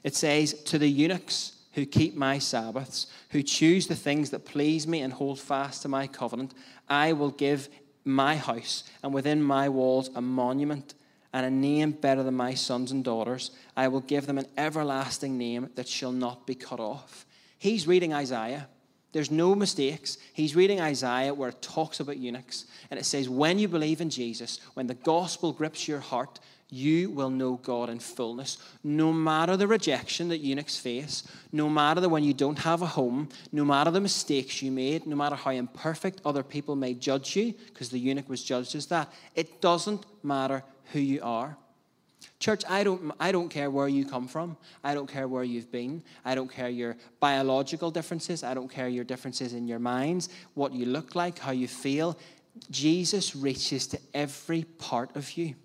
[0.04, 4.86] It says, To the eunuchs who keep my Sabbaths, who choose the things that please
[4.86, 6.54] me and hold fast to my covenant,
[6.90, 7.70] I will give
[8.04, 10.96] my house and within my walls a monument
[11.34, 13.52] and a name better than my sons and daughters.
[13.76, 17.26] I will give them an everlasting name that shall not be cut off.
[17.58, 18.68] He's reading Isaiah.
[19.14, 20.18] There's no mistakes.
[20.34, 22.66] He's reading Isaiah where it talks about eunuchs.
[22.90, 26.40] And it says, when you believe in Jesus, when the gospel grips your heart,
[26.74, 28.58] you will know God in fullness.
[28.82, 32.86] No matter the rejection that eunuchs face, no matter the when you don't have a
[32.86, 37.36] home, no matter the mistakes you made, no matter how imperfect other people may judge
[37.36, 41.58] you, because the eunuch was judged as that, it doesn't matter who you are.
[42.40, 44.58] Church, I don't, I don't care where you come from.
[44.84, 46.04] I don't care where you've been.
[46.26, 48.44] I don't care your biological differences.
[48.44, 52.18] I don't care your differences in your minds, what you look like, how you feel.
[52.70, 55.56] Jesus reaches to every part of you,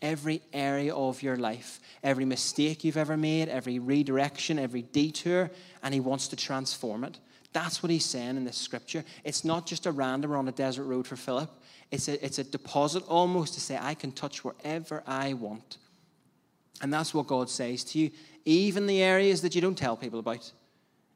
[0.00, 5.50] every area of your life, every mistake you've ever made, every redirection, every detour,
[5.82, 7.18] and He wants to transform it.
[7.52, 9.04] That's what He's saying in this scripture.
[9.24, 11.50] It's not just a random or on a desert road for Philip.
[11.90, 15.78] It's a, it's a deposit almost to say, I can touch wherever I want.
[16.82, 18.10] And that's what God says to you.
[18.44, 20.50] Even the areas that you don't tell people about,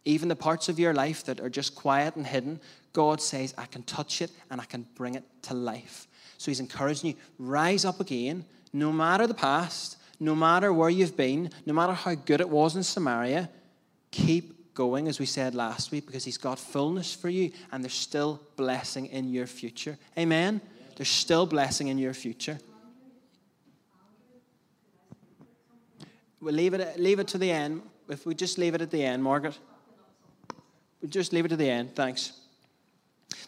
[0.04, 2.60] even the parts of your life that are just quiet and hidden,
[2.92, 6.06] God says, I can touch it and I can bring it to life.
[6.38, 11.16] So He's encouraging you, rise up again, no matter the past, no matter where you've
[11.16, 13.48] been, no matter how good it was in Samaria,
[14.10, 17.94] keep going, as we said last week, because He's got fullness for you and there's
[17.94, 19.96] still blessing in your future.
[20.18, 20.60] Amen?
[20.96, 22.58] There's still blessing in your future.
[26.40, 27.82] We'll leave it, leave it to the end.
[28.08, 29.58] If we just leave it at the end, Margaret.
[31.00, 31.94] we just leave it to the end.
[31.94, 32.32] Thanks.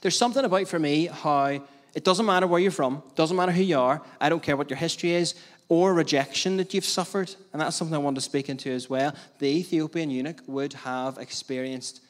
[0.01, 1.61] There's something about for me how
[1.95, 4.71] it doesn't matter where you're from, doesn't matter who you are, I don't care what
[4.71, 5.35] your history is
[5.69, 7.35] or rejection that you've suffered.
[7.53, 9.15] And that's something I want to speak into as well.
[9.39, 12.03] The Ethiopian eunuch would have experienced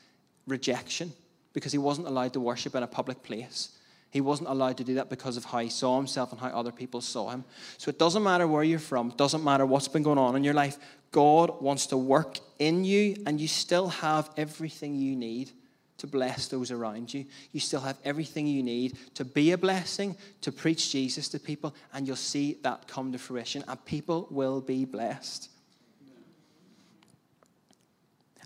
[0.46, 1.12] rejection
[1.52, 3.70] because he wasn't allowed to worship in a public place.
[4.10, 6.72] He wasn't allowed to do that because of how he saw himself and how other
[6.72, 7.44] people saw him.
[7.76, 10.54] So it doesn't matter where you're from, doesn't matter what's been going on in your
[10.54, 10.78] life.
[11.12, 15.50] God wants to work in you, and you still have everything you need
[15.98, 17.24] to bless those around you.
[17.52, 21.74] You still have everything you need to be a blessing, to preach Jesus to people,
[21.94, 25.50] and you'll see that come to fruition, and people will be blessed.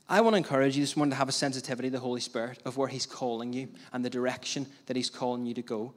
[0.09, 2.59] I want to encourage you this morning to have a sensitivity to the Holy Spirit
[2.65, 5.95] of where He's calling you and the direction that He's calling you to go.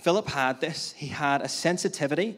[0.00, 2.36] Philip had this, he had a sensitivity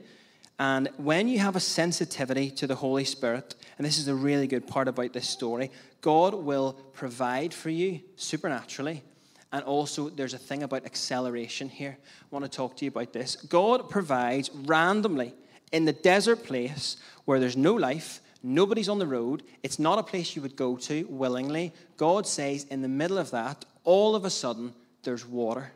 [0.59, 4.47] and when you have a sensitivity to the Holy Spirit, and this is a really
[4.47, 5.71] good part about this story,
[6.05, 9.03] God will provide for you supernaturally.
[9.51, 11.97] And also, there's a thing about acceleration here.
[11.99, 13.37] I want to talk to you about this.
[13.37, 15.33] God provides randomly
[15.73, 20.03] In the desert place where there's no life, nobody's on the road, it's not a
[20.03, 21.73] place you would go to willingly.
[21.97, 25.73] God says, in the middle of that, all of a sudden, there's water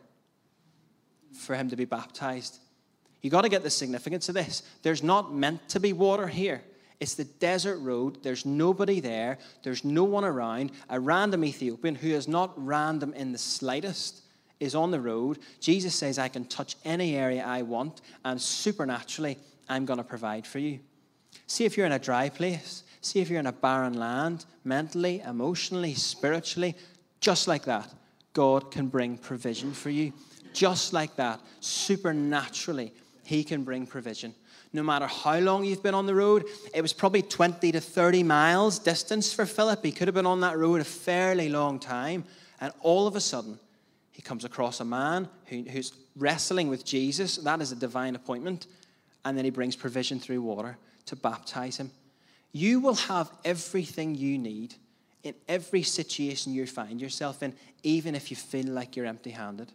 [1.33, 2.59] for him to be baptized.
[3.21, 4.61] You got to get the significance of this.
[4.83, 6.61] There's not meant to be water here.
[6.99, 8.23] It's the desert road.
[8.23, 9.37] There's nobody there.
[9.63, 10.71] There's no one around.
[10.89, 14.21] A random Ethiopian who is not random in the slightest
[14.59, 15.39] is on the road.
[15.61, 19.37] Jesus says, I can touch any area I want, and supernaturally,
[19.69, 20.79] I'm going to provide for you.
[21.47, 22.83] See if you're in a dry place.
[23.01, 26.75] See if you're in a barren land, mentally, emotionally, spiritually.
[27.21, 27.89] Just like that,
[28.33, 30.11] God can bring provision for you.
[30.51, 32.91] Just like that, supernaturally,
[33.23, 34.35] He can bring provision
[34.71, 36.45] no matter how long you've been on the road.
[36.73, 39.83] It was probably 20 to 30 miles distance for Philip.
[39.83, 42.23] He could have been on that road a fairly long time.
[42.61, 43.59] And all of a sudden,
[44.11, 47.37] he comes across a man who, who's wrestling with Jesus.
[47.37, 48.67] That is a divine appointment.
[49.25, 50.77] And then he brings provision through water
[51.07, 51.91] to baptize him.
[52.51, 54.75] You will have everything you need
[55.23, 57.53] in every situation you find yourself in,
[57.83, 59.71] even if you feel like you're empty handed.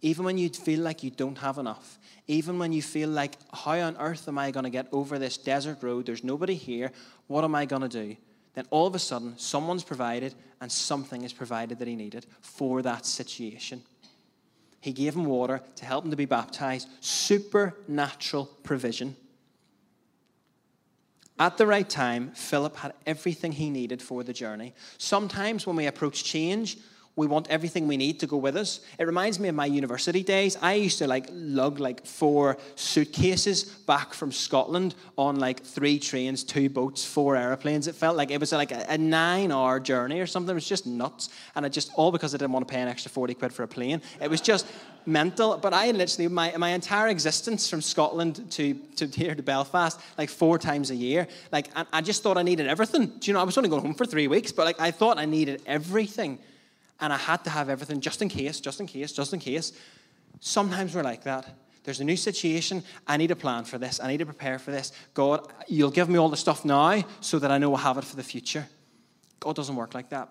[0.00, 3.78] Even when you feel like you don't have enough, even when you feel like, how
[3.78, 6.06] on earth am I going to get over this desert road?
[6.06, 6.92] There's nobody here.
[7.26, 8.16] What am I going to do?
[8.54, 12.82] Then all of a sudden, someone's provided and something is provided that he needed for
[12.82, 13.82] that situation.
[14.80, 19.16] He gave him water to help him to be baptized, supernatural provision.
[21.40, 24.74] At the right time, Philip had everything he needed for the journey.
[24.98, 26.78] Sometimes when we approach change,
[27.18, 28.78] we want everything we need to go with us.
[28.96, 30.56] It reminds me of my university days.
[30.62, 36.44] I used to like lug like four suitcases back from Scotland on like three trains,
[36.44, 37.88] two boats, four airplanes.
[37.88, 40.52] It felt like it was like a, nine hour journey or something.
[40.52, 41.28] It was just nuts.
[41.56, 43.64] And it just, all because I didn't want to pay an extra 40 quid for
[43.64, 44.00] a plane.
[44.20, 44.64] It was just
[45.04, 45.56] mental.
[45.56, 50.30] But I literally, my, my entire existence from Scotland to, to here to Belfast, like
[50.30, 53.06] four times a year, like I, I just thought I needed everything.
[53.06, 55.18] Do you know, I was only going home for three weeks, but like I thought
[55.18, 56.38] I needed everything
[57.00, 59.72] and I had to have everything just in case, just in case, just in case.
[60.40, 61.46] Sometimes we're like that.
[61.84, 62.82] There's a new situation.
[63.06, 64.00] I need a plan for this.
[64.00, 64.92] I need to prepare for this.
[65.14, 68.04] God, you'll give me all the stuff now so that I know I'll have it
[68.04, 68.66] for the future.
[69.40, 70.28] God doesn't work like that.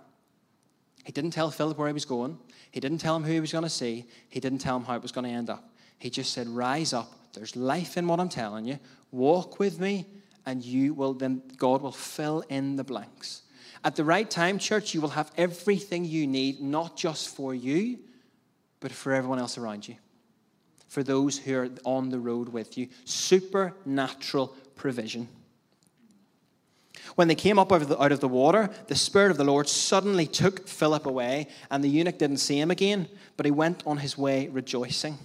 [1.04, 2.38] He didn't tell Philip where he was going.
[2.70, 4.06] He didn't tell him who he was going to see.
[4.30, 5.74] He didn't tell him how it was going to end up.
[6.00, 7.12] He just said, Rise up.
[7.34, 8.78] There's life in what I'm telling you.
[9.12, 10.06] Walk with me,
[10.46, 13.44] and you will then God will fill in the blanks.
[13.84, 18.00] At the right time, church, you will have everything you need, not just for you,
[18.80, 19.96] but for everyone else around you,
[20.88, 22.88] for those who are on the road with you.
[23.06, 25.28] Supernatural provision.
[27.16, 30.68] When they came up out of, the, water, the Spirit of the Lord suddenly took
[30.68, 34.50] Philip away, and the eunuch didn't see him again, but he went on his way
[34.50, 35.18] rejoicing.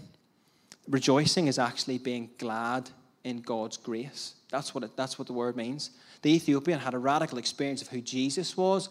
[0.88, 2.90] Rejoicing is actually being glad
[3.24, 4.34] in God's grace.
[4.50, 5.90] That's what, it, that's what the word means.
[6.22, 8.88] The Ethiopian had a radical experience of who Jesus was,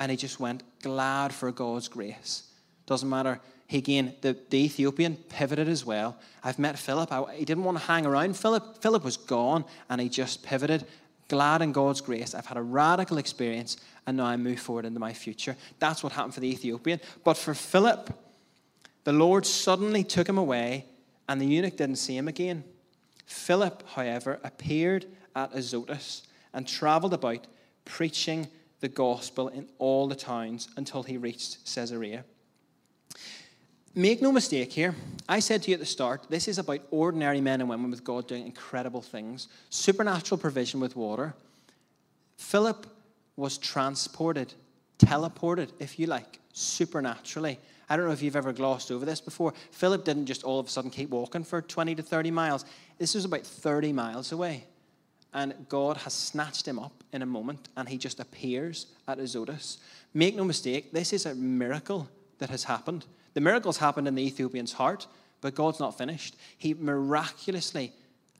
[0.00, 2.50] and he just went glad for God's grace.
[2.86, 3.40] Doesn't matter.
[3.66, 6.16] He again, the, the Ethiopian pivoted as well.
[6.42, 7.12] I've met Philip.
[7.12, 8.82] I, he didn't want to hang around Philip.
[8.82, 10.86] Philip was gone, and he just pivoted.
[11.28, 12.34] Glad in God's grace.
[12.34, 15.56] I've had a radical experience, and now I move forward into my future.
[15.78, 17.00] That's what happened for the Ethiopian.
[17.24, 18.12] But for Philip,
[19.04, 20.86] the Lord suddenly took him away,
[21.28, 22.64] and the eunuch didn't see him again.
[23.26, 26.22] Philip, however, appeared at Azotus
[26.54, 27.46] and traveled about
[27.84, 28.48] preaching
[28.80, 32.24] the gospel in all the towns until he reached Caesarea.
[33.94, 34.94] Make no mistake here.
[35.28, 38.02] I said to you at the start, this is about ordinary men and women with
[38.02, 41.34] God doing incredible things, supernatural provision with water.
[42.36, 42.86] Philip
[43.36, 44.52] was transported,
[44.98, 47.58] teleported, if you like, supernaturally.
[47.88, 49.54] I don't know if you've ever glossed over this before.
[49.70, 52.64] Philip didn't just all of a sudden keep walking for 20 to 30 miles.
[52.98, 54.64] This was about 30 miles away
[55.34, 59.78] and God has snatched him up in a moment, and he just appears at Azotus.
[60.14, 63.04] Make no mistake, this is a miracle that has happened.
[63.34, 65.08] The miracle's happened in the Ethiopian's heart,
[65.40, 66.36] but God's not finished.
[66.56, 67.92] He miraculously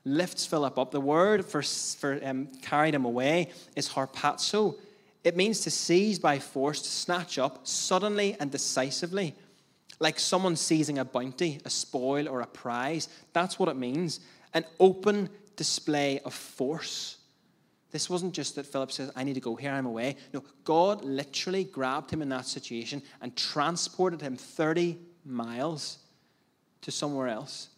[0.05, 0.91] lifts Philip up.
[0.91, 4.75] The word for, for um, carried him away is harpazo.
[5.23, 9.35] It means to seize by force, to snatch up suddenly and decisively,
[9.99, 13.09] like someone seizing a bounty, a spoil, or a prize.
[13.33, 14.19] That's what it means.
[14.53, 17.17] An open, display of force.
[17.91, 20.17] This wasn't just that Philip says, I need to go here, I'm away.
[20.33, 25.99] No, God literally grabbed him in that situation and transported him 30 miles
[26.81, 27.69] to somewhere else.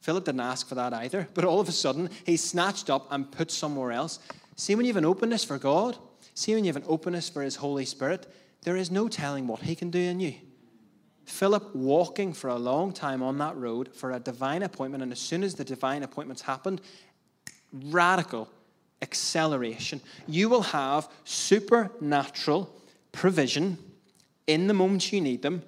[0.00, 3.30] Philip didn't ask for that either, but all of a sudden, he's snatched up and
[3.30, 4.18] put somewhere else.
[4.56, 5.96] See, when you have an openness for God,
[6.34, 8.26] see, when you have an openness for His Holy Spirit,
[8.62, 10.34] there is no telling what He can do in you.
[11.24, 15.18] Philip walking for a long time on that road for a divine appointment, and as
[15.18, 16.80] soon as the divine appointments happened,
[17.72, 18.48] radical
[19.04, 20.00] acceleration.
[20.26, 22.74] You will have supernatural
[23.12, 23.78] provision
[24.46, 25.62] in the moments you need them.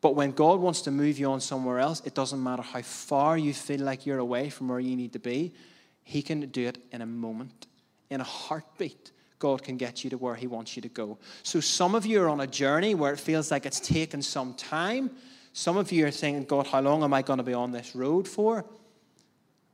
[0.00, 3.36] But when God wants to move you on somewhere else, it doesn't matter how far
[3.36, 5.52] you feel like you're away from where you need to be,
[6.04, 7.66] He can do it in a moment,
[8.10, 9.10] in a heartbeat.
[9.38, 11.18] God can get you to where He wants you to go.
[11.42, 14.54] So, some of you are on a journey where it feels like it's taken some
[14.54, 15.10] time.
[15.52, 17.94] Some of you are saying, God, how long am I going to be on this
[17.94, 18.64] road for?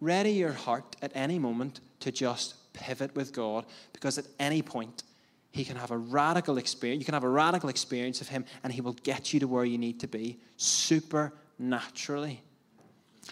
[0.01, 5.03] Ready your heart at any moment to just pivot with God because at any point,
[5.51, 7.01] He can have a radical experience.
[7.01, 9.65] You can have a radical experience of Him and He will get you to where
[9.65, 12.43] you need to be supernaturally.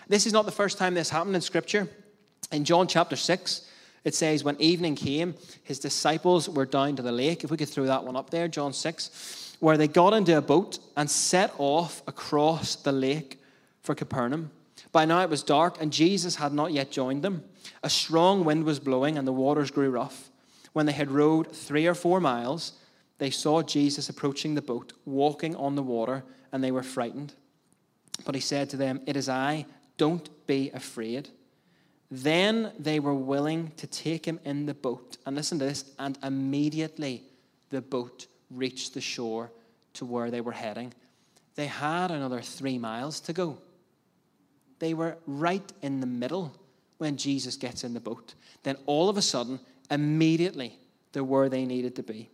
[0.09, 1.89] This is not the first time this happened in Scripture.
[2.51, 3.69] In John chapter 6,
[4.05, 7.45] it says, When evening came, his disciples were down to the lake.
[7.45, 10.43] If we could throw that one up there, John 6, where they got into a
[10.43, 13.39] boat and set off across the lake
[13.83, 14.51] for Capernaum.
[14.91, 17.45] By now it was dark, and Jesus had not yet joined them.
[17.83, 20.31] A strong wind was blowing, and the waters grew rough.
[20.73, 22.73] When they had rowed three or four miles,
[23.19, 27.35] they saw Jesus approaching the boat, walking on the water, and they were frightened.
[28.25, 31.29] But he said to them, It is I, don't be afraid.
[32.15, 35.17] Then they were willing to take him in the boat.
[35.25, 37.23] And listen to this, and immediately
[37.71, 39.51] the boat reached the shore
[39.95, 40.93] to where they were heading.
[41.55, 43.57] They had another three miles to go.
[44.79, 46.55] They were right in the middle
[46.99, 48.35] when Jesus gets in the boat.
[48.63, 49.59] Then all of a sudden,
[49.91, 50.79] immediately,
[51.13, 52.29] they're where they needed to be.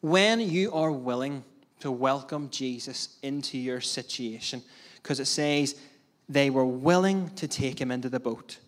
[0.00, 1.44] When you are willing
[1.78, 4.60] to welcome Jesus into your situation,
[4.96, 5.76] because it says,
[6.28, 8.58] they were willing to take him into the boat.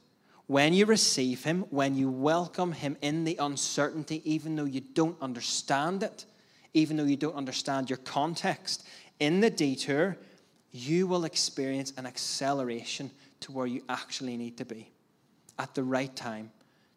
[0.46, 5.20] When you receive him, when you welcome him in the uncertainty, even though you don't
[5.20, 6.24] understand it,
[6.72, 8.86] even though you don't understand your context,
[9.18, 10.16] in the detour,
[10.70, 14.90] you will experience an acceleration to where you actually need to be
[15.58, 16.50] at the right time.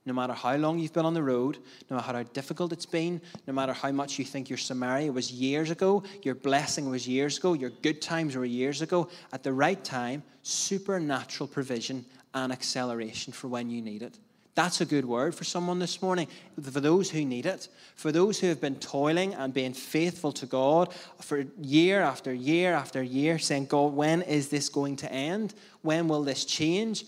[0.05, 1.57] No matter how long you've been on the road,
[1.89, 5.31] no matter how difficult it's been, no matter how much you think your Samaria was
[5.31, 9.53] years ago, your blessing was years ago, your good times were years ago, at the
[9.53, 14.17] right time, supernatural provision and acceleration for when you need it.
[14.55, 16.27] That's a good word for someone this morning.
[16.61, 20.45] For those who need it, for those who have been toiling and being faithful to
[20.45, 25.53] God for year after year after year, saying, God, when is this going to end?
[25.81, 27.05] When will this change?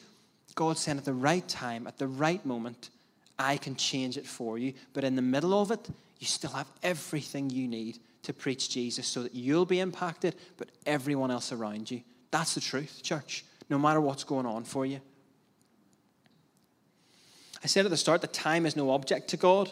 [0.55, 2.89] God saying at the right time, at the right moment,
[3.39, 4.73] I can change it for you.
[4.93, 5.89] But in the middle of it,
[6.19, 10.69] you still have everything you need to preach Jesus so that you'll be impacted, but
[10.85, 12.01] everyone else around you.
[12.29, 15.01] That's the truth, church, no matter what's going on for you.
[17.63, 19.71] I said at the start that time is no object to God.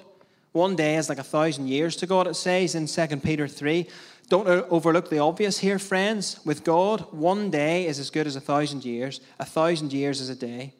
[0.51, 3.87] One day is like a thousand years to God, it says in 2 Peter 3.
[4.29, 6.39] Don't overlook the obvious here, friends.
[6.45, 10.29] With God, one day is as good as a thousand years, a thousand years is
[10.29, 10.73] a day.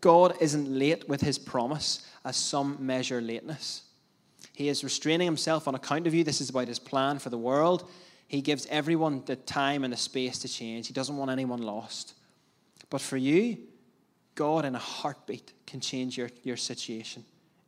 [0.00, 3.82] God isn't late with his promise, as some measure lateness.
[4.52, 6.24] He is restraining himself on account of you.
[6.24, 7.88] This is about his plan for the world.
[8.28, 10.86] He gives everyone the time and the space to change.
[10.88, 12.14] He doesn't want anyone lost.
[12.90, 13.58] But for you,
[14.34, 17.24] God, in a heartbeat, can change your, your situation.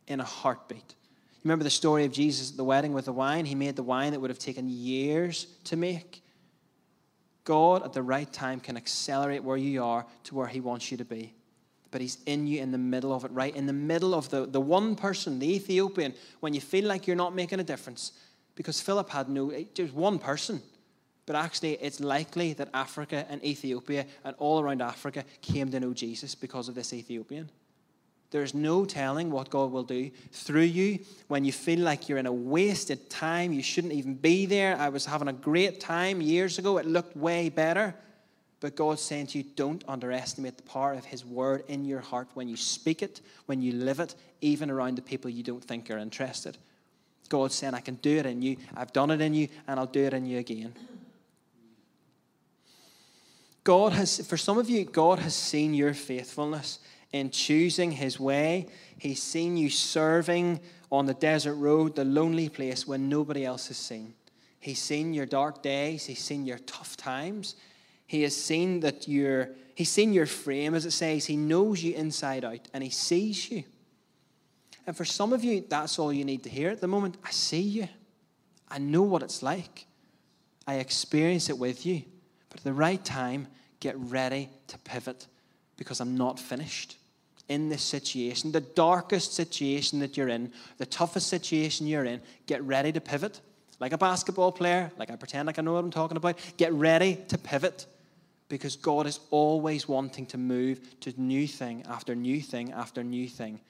[0.07, 0.95] In a heartbeat.
[1.43, 3.45] Remember the story of Jesus at the wedding with the wine?
[3.45, 6.21] He made the wine that would have taken years to make.
[7.45, 10.97] God, at the right time, can accelerate where you are to where He wants you
[10.97, 11.33] to be.
[11.91, 13.55] But He's in you in the middle of it, right?
[13.55, 17.15] In the middle of the, the one person, the Ethiopian, when you feel like you're
[17.15, 18.11] not making a difference.
[18.55, 20.61] Because Philip had no, eh, just one person.
[21.25, 25.93] But actually, it's likely that Africa and Ethiopia and all around Africa came to know
[25.93, 27.49] Jesus because of this Ethiopian.
[28.31, 32.27] There's no telling what God will do through you when you feel like you're in
[32.27, 33.53] a wasted time.
[33.53, 34.77] You shouldn't even be there.
[34.77, 36.77] I was having a great time years ago.
[36.77, 37.95] It looked way better.
[38.59, 42.27] But God's saying to you, don't underestimate the power of His word in your heart
[42.33, 45.89] when you speak it, when you live it, even around the people you don't think
[45.89, 46.57] are interested.
[47.29, 48.57] God's saying, I can do it in you.
[48.75, 50.73] I've done it in you, and I'll do it in you again.
[53.63, 56.79] God has, for some of you, God has seen your faithfulness
[57.11, 58.67] in choosing his way.
[58.97, 60.59] He's seen you serving
[60.91, 64.13] on the desert road, the lonely place when nobody else has seen.
[64.59, 67.55] He's seen your dark days, he's seen your tough times.
[68.05, 71.95] He has seen that you're he's seen your frame as it says, he knows you
[71.95, 73.63] inside out and he sees you.
[74.87, 77.17] And for some of you, that's all you need to hear at the moment.
[77.23, 77.87] I see you.
[78.69, 79.85] I know what it's like.
[80.65, 82.03] I experience it with you.
[82.49, 83.47] But at the right time,
[83.79, 85.27] get ready to pivot
[85.79, 86.97] because I'm not finished
[87.47, 92.61] in this situation, the darkest situation that you're in, the toughest situation you're in, get
[92.61, 93.41] ready to pivot.
[93.79, 96.37] like a basketball player, like I pretend like I know what I'm talking about.
[96.57, 97.85] Get ready to pivot
[98.49, 103.27] because God is always wanting to move to new thing after new thing after new
[103.27, 103.61] thing.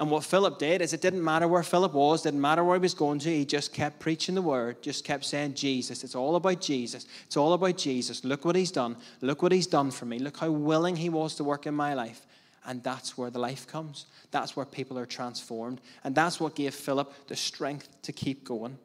[0.00, 2.80] And what Philip did is it didn't matter where Philip was, didn't matter where he
[2.80, 6.04] was going to, he just kept preaching the word, just kept saying, Jesus.
[6.04, 7.06] It's all about Jesus.
[7.26, 8.24] It's all about Jesus.
[8.24, 8.96] Look what he's done.
[9.20, 10.20] Look what he's done for me.
[10.20, 12.26] Look how willing he was to work in my life.
[12.64, 14.06] And that's where the life comes.
[14.30, 15.80] That's where people are transformed.
[16.04, 18.78] And that's what gave Philip the strength to keep going.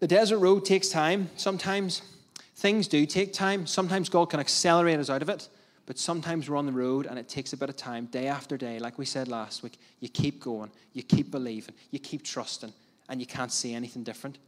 [0.00, 1.30] The desert road takes time.
[1.36, 2.02] Sometimes
[2.56, 3.66] things do take time.
[3.66, 5.48] Sometimes God can accelerate us out of it.
[5.90, 8.56] But sometimes we're on the road and it takes a bit of time, day after
[8.56, 8.78] day.
[8.78, 12.72] Like we said last week, you keep going, you keep believing, you keep trusting,
[13.08, 14.38] and you can't see anything different.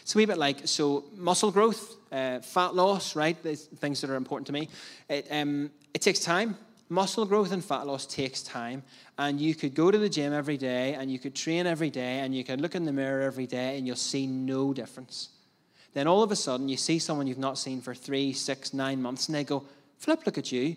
[0.00, 3.36] It's a wee bit like so muscle growth, uh, fat loss, right?
[3.42, 4.70] The things that are important to me.
[5.10, 6.56] It, um, it takes time.
[6.88, 8.82] Muscle growth and fat loss takes time.
[9.18, 12.20] And you could go to the gym every day and you could train every day
[12.20, 15.28] and you could look in the mirror every day and you'll see no difference.
[15.92, 19.02] Then all of a sudden you see someone you've not seen for three, six, nine
[19.02, 19.64] months and they go,
[19.98, 20.76] Flip, look at you.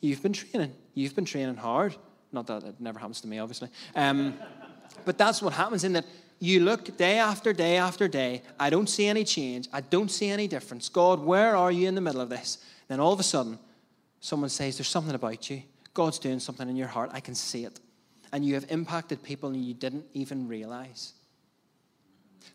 [0.00, 0.72] You've been training.
[0.94, 1.96] You've been training hard.
[2.32, 3.68] Not that it never happens to me, obviously.
[3.94, 4.34] Um,
[5.04, 6.04] but that's what happens in that
[6.38, 8.42] you look day after day after day.
[8.60, 9.68] I don't see any change.
[9.72, 10.88] I don't see any difference.
[10.88, 12.58] God, where are you in the middle of this?
[12.88, 13.58] Then all of a sudden,
[14.20, 15.62] someone says, There's something about you.
[15.94, 17.10] God's doing something in your heart.
[17.14, 17.80] I can see it.
[18.32, 21.14] And you have impacted people and you didn't even realize.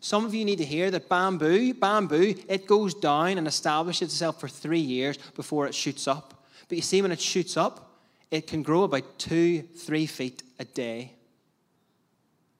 [0.00, 4.40] Some of you need to hear that bamboo, bamboo, it goes down and establishes itself
[4.40, 6.44] for three years before it shoots up.
[6.68, 10.64] But you see, when it shoots up, it can grow about two, three feet a
[10.64, 11.12] day.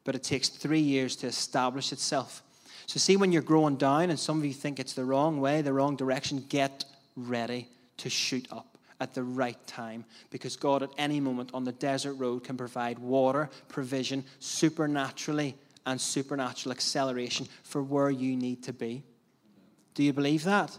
[0.04, 2.42] But it takes three years to establish itself.
[2.86, 5.62] So, see, when you're growing down and some of you think it's the wrong way,
[5.62, 6.84] the wrong direction, get
[7.16, 7.68] ready
[7.98, 12.14] to shoot up at the right time because God, at any moment on the desert
[12.14, 15.56] road, can provide water, provision, supernaturally
[15.86, 19.02] and supernatural acceleration for where you need to be.
[19.94, 20.76] Do you believe that?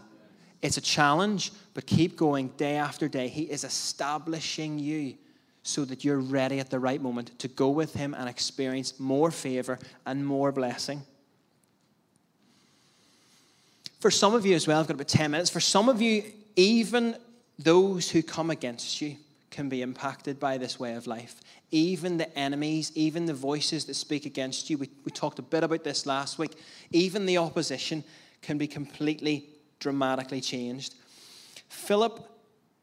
[0.62, 3.28] It's a challenge, but keep going day after day.
[3.28, 5.14] He is establishing you
[5.62, 9.30] so that you're ready at the right moment to go with Him and experience more
[9.30, 11.02] favor and more blessing.
[14.00, 15.50] For some of you as well, I've got about 10 minutes.
[15.50, 16.24] For some of you,
[16.56, 17.16] even
[17.58, 19.16] those who come against you
[19.50, 21.40] can be impacted by this way of life
[21.70, 24.78] even the enemies, even the voices that speak against you.
[24.78, 26.52] We, we talked a bit about this last week.
[26.90, 28.04] Even the opposition
[28.42, 29.48] can be completely,
[29.80, 30.94] dramatically changed.
[31.68, 32.28] Philip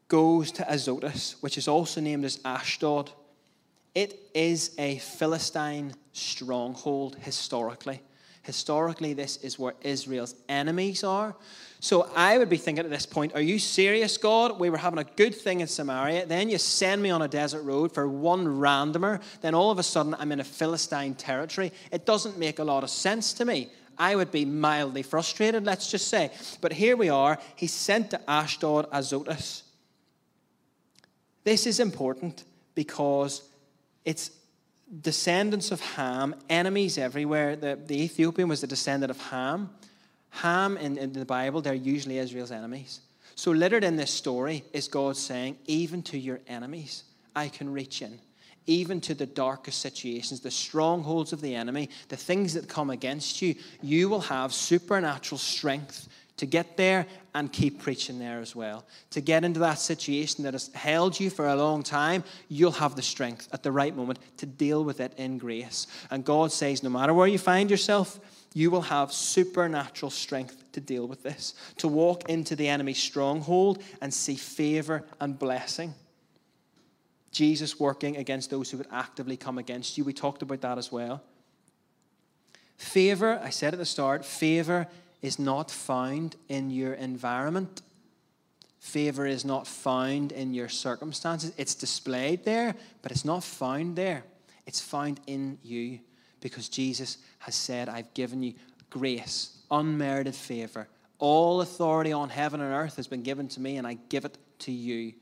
[0.08, 3.10] goes to Azotus, which is also named as Ashdod.
[3.94, 8.00] It is a Philistine stronghold historically.
[8.42, 11.34] Historically, this is where Israel's enemies are.
[11.78, 14.58] So I would be thinking at this point, are you serious, God?
[14.58, 16.26] We were having a good thing in Samaria.
[16.26, 19.20] Then you send me on a desert road for one randomer.
[19.40, 21.72] Then all of a sudden, I'm in a Philistine territory.
[21.90, 23.68] It doesn't make a lot of sense to me.
[23.98, 26.30] I would be mildly frustrated, let's just say.
[26.60, 27.38] But here we are.
[27.56, 29.62] He's sent to Ashdod Azotus.
[31.44, 33.42] This is important because
[34.04, 34.30] it's
[35.00, 37.56] descendants of Ham, enemies everywhere.
[37.56, 39.70] The, the Ethiopian was the descendant of Ham.
[40.30, 43.00] Ham in, in the Bible, they're usually Israel's enemies.
[43.34, 48.02] So, littered in this story is God saying, even to your enemies, I can reach
[48.02, 48.18] in.
[48.66, 53.42] Even to the darkest situations, the strongholds of the enemy, the things that come against
[53.42, 56.08] you, you will have supernatural strength
[56.42, 58.84] to get there and keep preaching there as well.
[59.10, 62.96] To get into that situation that has held you for a long time, you'll have
[62.96, 65.86] the strength at the right moment to deal with it in grace.
[66.10, 68.18] And God says, no matter where you find yourself,
[68.54, 73.80] you will have supernatural strength to deal with this, to walk into the enemy's stronghold
[74.00, 75.94] and see favor and blessing.
[77.30, 80.02] Jesus working against those who would actively come against you.
[80.02, 81.22] We talked about that as well.
[82.78, 84.88] Favor, I said at the start, favor
[85.22, 87.82] is not found in your environment.
[88.80, 91.52] Favor is not found in your circumstances.
[91.56, 94.24] It's displayed there, but it's not found there.
[94.66, 96.00] It's found in you
[96.40, 98.54] because Jesus has said, I've given you
[98.90, 100.88] grace, unmerited favor.
[101.18, 104.36] All authority on heaven and earth has been given to me, and I give it
[104.60, 105.14] to you.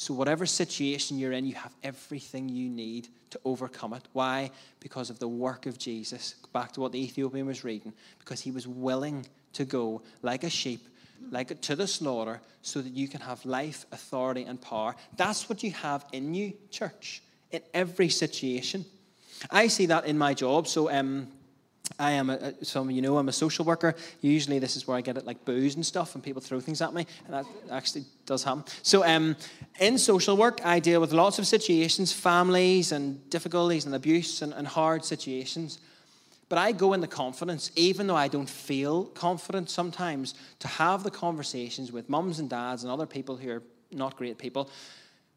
[0.00, 4.04] So, whatever situation you're in, you have everything you need to overcome it.
[4.12, 4.52] Why?
[4.78, 6.36] Because of the work of Jesus.
[6.52, 7.92] Back to what the Ethiopian was reading.
[8.20, 10.86] Because he was willing to go like a sheep,
[11.32, 14.94] like to the slaughter, so that you can have life, authority, and power.
[15.16, 17.20] That's what you have in you, church,
[17.50, 18.84] in every situation.
[19.50, 20.68] I see that in my job.
[20.68, 21.26] So, um,
[21.98, 23.94] I am, a, some of you know, I'm a social worker.
[24.20, 26.82] Usually, this is where I get it like booze and stuff, and people throw things
[26.82, 28.64] at me, and that actually does happen.
[28.82, 29.36] So, um,
[29.80, 34.52] in social work, I deal with lots of situations, families, and difficulties, and abuse, and,
[34.52, 35.78] and hard situations.
[36.48, 41.02] But I go in the confidence, even though I don't feel confident sometimes, to have
[41.02, 44.70] the conversations with mums and dads and other people who are not great people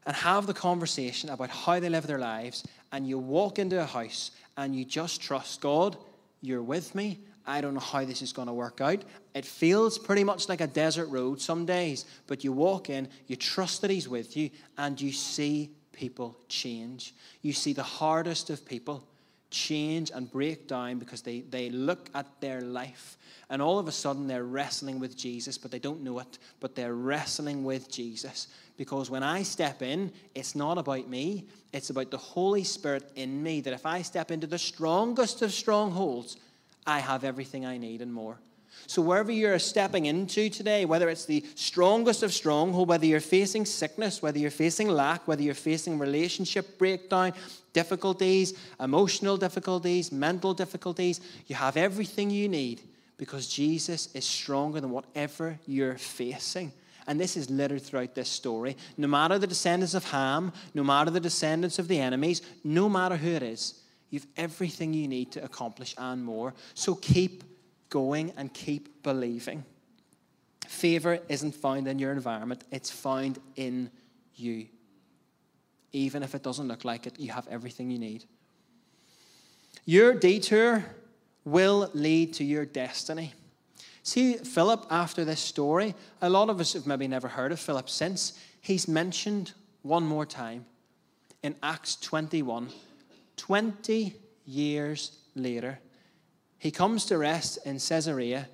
[0.06, 2.64] and have the conversation about how they live their lives.
[2.92, 5.96] And you walk into a house and you just trust God,
[6.42, 7.20] you're with me.
[7.46, 9.02] I don't know how this is going to work out.
[9.34, 13.36] It feels pretty much like a desert road some days, but you walk in, you
[13.36, 17.14] trust that He's with you, and you see people change.
[17.40, 19.04] You see the hardest of people
[19.50, 23.18] change and break down because they, they look at their life
[23.52, 26.74] and all of a sudden they're wrestling with Jesus, but they don't know it, but
[26.74, 28.48] they're wrestling with Jesus.
[28.82, 33.40] Because when I step in, it's not about me, it's about the Holy Spirit in
[33.40, 33.60] me.
[33.60, 36.36] That if I step into the strongest of strongholds,
[36.84, 38.40] I have everything I need and more.
[38.88, 43.66] So, wherever you're stepping into today, whether it's the strongest of stronghold, whether you're facing
[43.66, 47.34] sickness, whether you're facing lack, whether you're facing relationship breakdown,
[47.72, 52.80] difficulties, emotional difficulties, mental difficulties, you have everything you need
[53.16, 56.72] because Jesus is stronger than whatever you're facing.
[57.06, 58.76] And this is littered throughout this story.
[58.96, 63.16] No matter the descendants of Ham, no matter the descendants of the enemies, no matter
[63.16, 63.80] who it is,
[64.10, 66.54] you've everything you need to accomplish and more.
[66.74, 67.44] So keep
[67.88, 69.64] going and keep believing.
[70.66, 73.90] Favor isn't found in your environment, it's found in
[74.34, 74.66] you.
[75.92, 78.24] Even if it doesn't look like it, you have everything you need.
[79.84, 80.84] Your detour
[81.44, 83.34] will lead to your destiny.
[84.02, 87.88] See, Philip, after this story, a lot of us have maybe never heard of Philip
[87.88, 88.38] since.
[88.60, 90.66] He's mentioned one more time
[91.42, 92.68] in Acts 21.
[93.36, 95.78] 20 years later,
[96.58, 98.48] he comes to rest in Caesarea,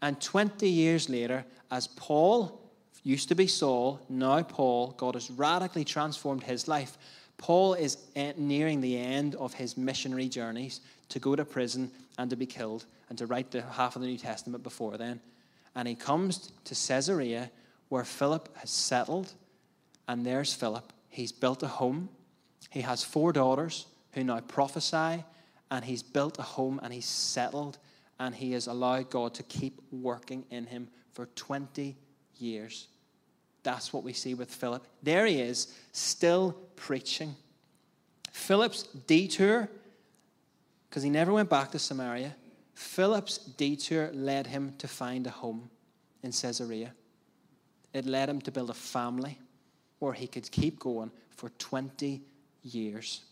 [0.00, 2.60] and 20 years later, as Paul
[3.02, 6.96] used to be Saul, now Paul, God has radically transformed his life.
[7.38, 10.80] Paul is eh, nearing the end of his missionary journeys
[11.12, 14.08] to go to prison and to be killed and to write the half of the
[14.08, 15.20] New Testament before then.
[15.74, 17.50] And he comes to Caesarea
[17.90, 19.34] where Philip has settled,
[20.08, 20.90] and there's Philip.
[21.10, 22.08] He's built a home.
[22.70, 25.22] He has four daughters who now prophesy,
[25.70, 27.76] and he's built a home and he's settled,
[28.18, 31.94] and he has allowed God to keep working in him for 20
[32.38, 32.88] years.
[33.62, 34.86] That's what we see with Philip.
[35.02, 37.36] There he is, still preaching.
[38.32, 39.68] Philip's detour
[40.92, 42.36] because he never went back to Samaria.
[42.74, 45.70] Philip's detour led him to find a home
[46.22, 46.92] in Caesarea.
[47.94, 49.38] It led him to build a family
[50.00, 52.20] where he could keep going for 20
[52.62, 53.22] years.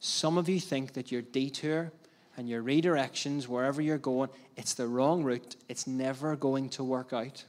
[0.00, 1.92] Some of you think that your detour
[2.36, 5.54] and your redirections, wherever you're going, it's the wrong route.
[5.68, 7.44] It's never going to work out.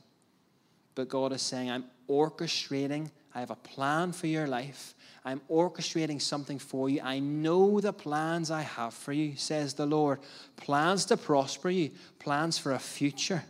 [0.94, 4.96] But God is saying, I'm orchestrating, I have a plan for your life.
[5.24, 7.02] I'm orchestrating something for you.
[7.04, 10.22] I know the plans I have for you, says the Lord.
[10.56, 13.44] Plans to prosper you, plans for a future.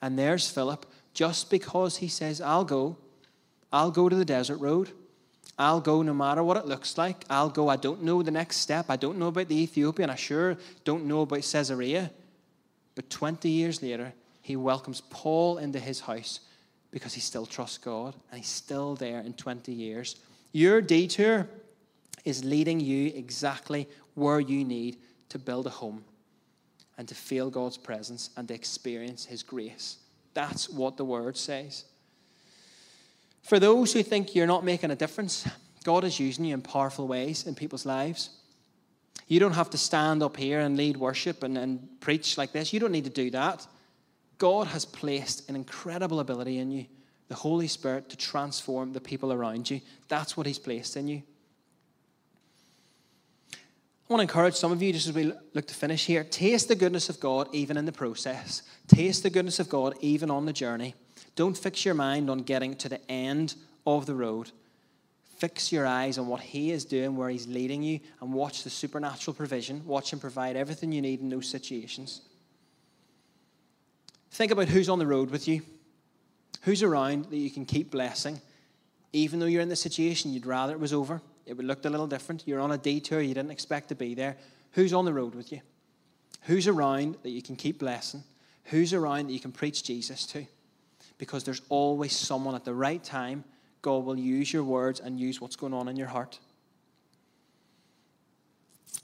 [0.00, 2.96] And there's Philip, just because he says, I'll go,
[3.70, 4.90] I'll go to the desert road.
[5.58, 7.26] I'll go no matter what it looks like.
[7.28, 7.68] I'll go.
[7.68, 8.86] I don't know the next step.
[8.88, 10.08] I don't know about the Ethiopian.
[10.08, 12.10] I sure don't know about Caesarea.
[12.94, 16.40] But 20 years later, he welcomes Paul into his house
[16.90, 20.16] because he still trusts God and he's still there in 20 years.
[20.52, 21.48] Your detour
[22.24, 26.04] is leading you exactly where you need to build a home
[26.98, 29.96] and to feel God's presence and to experience His grace.
[30.34, 31.84] That's what the word says.
[33.42, 35.48] For those who think you're not making a difference,
[35.84, 38.30] God is using you in powerful ways in people's lives.
[39.28, 42.72] You don't have to stand up here and lead worship and, and preach like this.
[42.72, 43.66] You don't need to do that.
[44.40, 46.86] God has placed an incredible ability in you
[47.28, 49.80] the Holy Spirit to transform the people around you.
[50.08, 51.22] That's what He's placed in you.
[53.52, 53.56] I
[54.08, 56.74] want to encourage some of you, just as we look to finish here, taste the
[56.74, 58.62] goodness of God even in the process.
[58.88, 60.96] Taste the goodness of God even on the journey.
[61.36, 63.54] Don't fix your mind on getting to the end
[63.86, 64.50] of the road.
[65.36, 68.70] Fix your eyes on what He is doing, where He's leading you, and watch the
[68.70, 69.86] supernatural provision.
[69.86, 72.22] Watch Him provide everything you need in those situations.
[74.30, 75.62] Think about who's on the road with you.
[76.62, 78.40] Who's around that you can keep blessing?
[79.12, 81.90] Even though you're in the situation you'd rather it was over, it would look a
[81.90, 82.44] little different.
[82.46, 84.36] You're on a detour, you didn't expect to be there.
[84.72, 85.60] Who's on the road with you?
[86.42, 88.22] Who's around that you can keep blessing?
[88.64, 90.46] Who's around that you can preach Jesus to?
[91.18, 93.44] Because there's always someone at the right time.
[93.82, 96.38] God will use your words and use what's going on in your heart.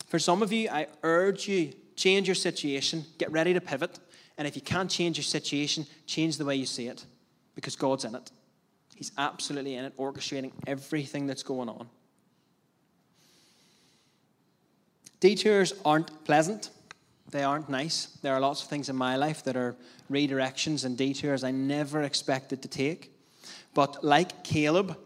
[0.07, 3.99] For some of you, I urge you change your situation, get ready to pivot.
[4.39, 7.05] And if you can't change your situation, change the way you see it
[7.55, 8.31] because God's in it.
[8.95, 11.89] He's absolutely in it, orchestrating everything that's going on.
[15.21, 16.71] Detours aren't pleasant.
[17.31, 18.19] They aren't nice.
[18.23, 19.75] There are lots of things in my life that are
[20.11, 23.13] redirections and detours I never expected to take.
[23.75, 24.97] But like Caleb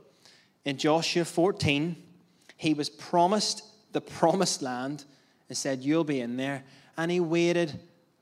[0.65, 1.97] in Joshua 14,
[2.57, 5.05] he was promised the promised land
[5.49, 6.63] and said, You'll be in there.
[7.01, 7.73] And he waited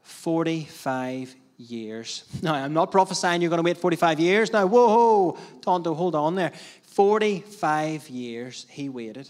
[0.02, 2.22] 45 years.
[2.42, 4.52] Now, I'm not prophesying you're going to wait 45 years.
[4.52, 6.52] Now, whoa, Tonto, hold on there.
[6.82, 9.28] 45 years he waited.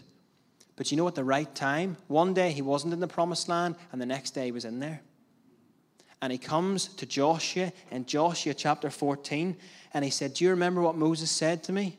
[0.76, 3.76] But you know, at the right time, one day he wasn't in the promised land,
[3.90, 5.00] and the next day he was in there.
[6.20, 9.56] And he comes to Joshua in Joshua chapter 14,
[9.94, 11.96] and he said, Do you remember what Moses said to me?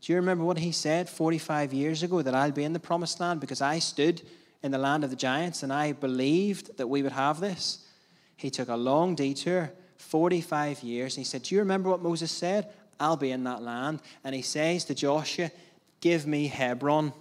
[0.00, 3.20] Do you remember what he said 45 years ago that I'll be in the promised
[3.20, 4.22] land because I stood
[4.62, 7.86] in the land of the giants and I believed that we would have this?
[8.36, 12.30] He took a long detour, 45 years, and he said, Do you remember what Moses
[12.30, 12.68] said?
[12.98, 14.00] I'll be in that land.
[14.24, 15.50] And he says to Joshua,
[16.00, 17.12] Give me Hebron.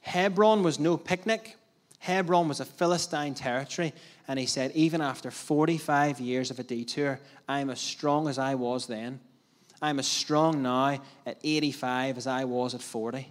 [0.00, 1.56] Hebron was no picnic.
[1.98, 3.92] Hebron was a Philistine territory.
[4.26, 8.54] And he said, Even after 45 years of a detour, I'm as strong as I
[8.54, 9.20] was then.
[9.80, 13.28] I'm as strong now at 85 as I was at 40.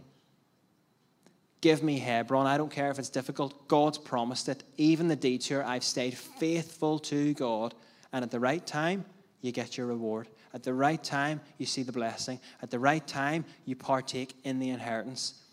[1.67, 2.47] Give me Hebron.
[2.47, 3.67] I don't care if it's difficult.
[3.67, 4.63] God's promised it.
[4.77, 7.73] Even the detour, I've stayed faithful to God.
[8.13, 9.03] And at the right time,
[9.41, 10.29] you get your reward.
[10.53, 12.39] At the right time, you see the blessing.
[12.61, 15.43] At the right time, you partake in the inheritance.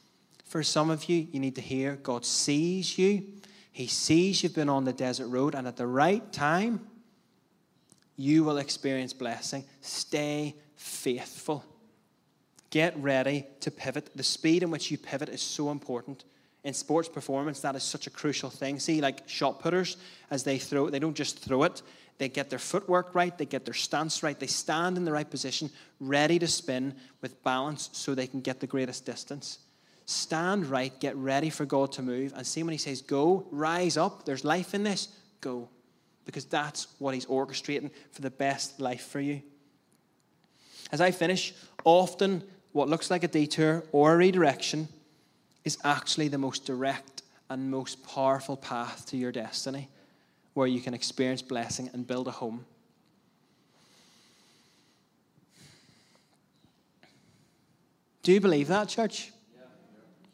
[0.44, 3.24] For some of you, you need to hear God sees you.
[3.72, 6.86] He sees you've been on the desert road, and at the right time,
[8.14, 9.64] you will experience blessing.
[9.80, 11.64] Stay faithful.
[12.74, 14.10] Get ready to pivot.
[14.16, 16.24] The speed in which you pivot is so important.
[16.64, 18.80] In sports performance, that is such a crucial thing.
[18.80, 19.96] See, like shot putters,
[20.28, 21.82] as they throw, they don't just throw it,
[22.18, 25.30] they get their footwork right, they get their stance right, they stand in the right
[25.30, 25.70] position,
[26.00, 29.60] ready to spin with balance so they can get the greatest distance.
[30.06, 33.96] Stand right, get ready for God to move, and see when He says, Go, rise
[33.96, 35.06] up, there's life in this,
[35.40, 35.68] go.
[36.24, 39.42] Because that's what He's orchestrating for the best life for you.
[40.90, 41.54] As I finish,
[41.84, 42.42] often
[42.74, 44.88] what looks like a detour or a redirection
[45.64, 49.88] is actually the most direct and most powerful path to your destiny
[50.54, 52.66] where you can experience blessing and build a home.
[58.24, 59.30] Do you believe that, church?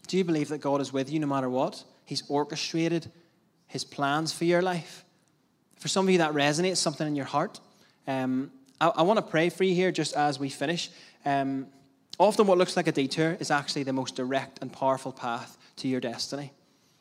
[0.07, 1.85] Do you believe that God is with you no matter what?
[2.07, 3.13] He's orchestrated
[3.67, 5.05] His plans for your life.
[5.77, 7.61] For some of you, that resonates something in your heart.
[8.07, 10.91] Um, I, I want to pray for you here just as we finish.
[11.27, 11.67] Um,
[12.27, 15.89] often, what looks like a detour is actually the most direct and powerful path to
[15.89, 16.53] your destiny.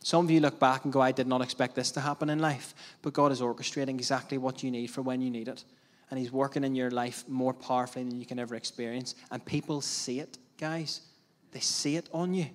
[0.02, 2.40] Some of you look back and go, I did not expect this to happen in
[2.40, 2.74] life.
[3.02, 5.64] But God is orchestrating exactly what you need for when you need it.
[6.10, 9.16] And He's working in your life more powerfully than you can ever experience.
[9.30, 11.02] And people see it, guys.
[11.52, 12.48] They see it on you.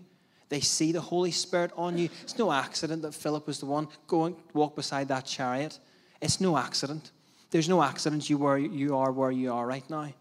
[0.49, 2.09] They see the Holy Spirit on you.
[2.23, 5.79] It's no accident that Philip was the one going walk beside that chariot.
[6.21, 7.11] It's no accident.
[7.51, 10.13] There's no accident you where you are where you are right now.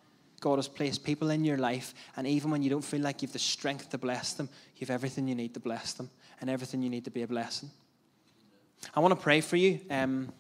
[0.44, 3.30] God has placed people in your life, and even when you don't feel like you
[3.30, 6.10] have the strength to bless them, you have everything you need to bless them
[6.42, 7.70] and everything you need to be a blessing.
[8.94, 9.80] I want to pray for you.
[9.90, 10.34] Um,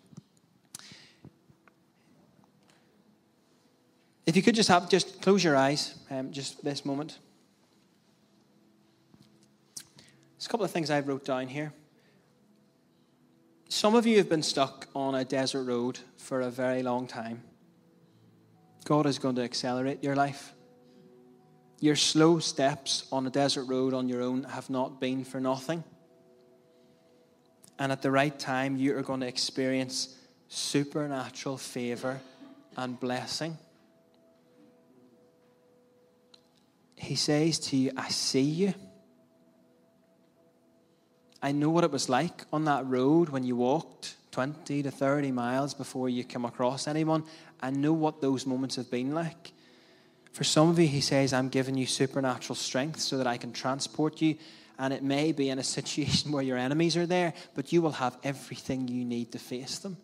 [4.25, 7.17] if you could just have just close your eyes, um, just this moment.
[9.87, 11.71] There's a couple of things I've wrote down here.
[13.69, 17.41] Some of you have been stuck on a desert road for a very long time.
[18.83, 20.53] God is going to accelerate your life.
[21.79, 25.83] Your slow steps on a desert road on your own have not been for nothing.
[27.79, 30.15] And at the right time, you are going to experience
[30.47, 32.21] supernatural favor
[32.77, 33.57] and blessing.
[36.95, 38.73] He says to you, I see you.
[41.41, 45.31] I know what it was like on that road when you walked 20 to 30
[45.31, 47.25] miles before you came across anyone.
[47.63, 49.53] I know what those moments have been like.
[50.33, 53.53] For some of you, he says, I'm giving you supernatural strength so that I can
[53.53, 54.35] transport you.
[54.77, 57.93] And it may be in a situation where your enemies are there, but you will
[57.93, 59.95] have everything you need to face them.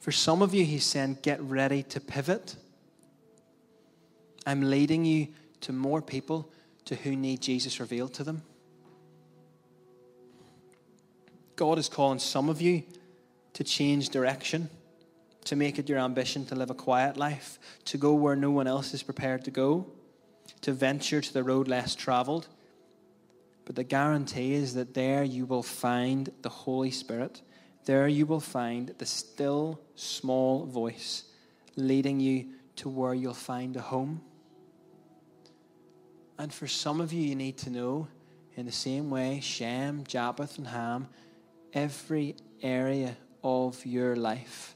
[0.00, 2.56] For some of you, he's saying, get ready to pivot.
[4.44, 5.28] I'm leading you
[5.60, 6.50] to more people
[6.86, 8.42] to who need Jesus revealed to them.
[11.54, 12.82] God is calling some of you
[13.54, 14.68] to change direction,
[15.44, 18.66] to make it your ambition to live a quiet life, to go where no one
[18.66, 19.86] else is prepared to go,
[20.62, 22.48] to venture to the road less traveled.
[23.64, 27.42] But the guarantee is that there you will find the Holy Spirit.
[27.84, 31.24] There you will find the still small voice
[31.76, 32.46] leading you
[32.76, 34.22] to where you'll find a home.
[36.38, 38.08] And for some of you, you need to know
[38.56, 41.08] In the same way, Shem, Japheth, and Ham,
[41.72, 44.74] every area of your life,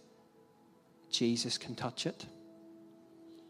[1.10, 2.26] Jesus can touch it.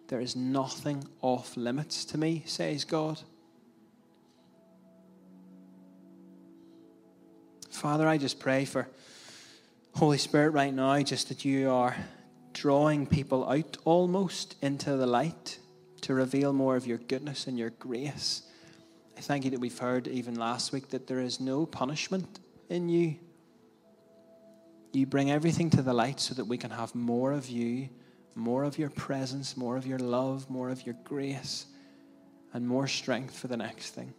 [0.09, 3.21] There is nothing off limits to me, says God.
[7.71, 8.89] Father, I just pray for
[9.95, 11.97] Holy Spirit right now, just that you are
[12.53, 15.59] drawing people out almost into the light
[16.03, 18.43] to reveal more of your goodness and your grace.
[19.17, 22.39] I thank you that we've heard even last week that there is no punishment
[22.69, 23.17] in you.
[24.97, 27.91] You bring everything to the light so that we can have more of you,
[28.35, 31.67] more of your presence, more of your love, more of your grace,
[32.55, 34.15] and more strength for the next thing.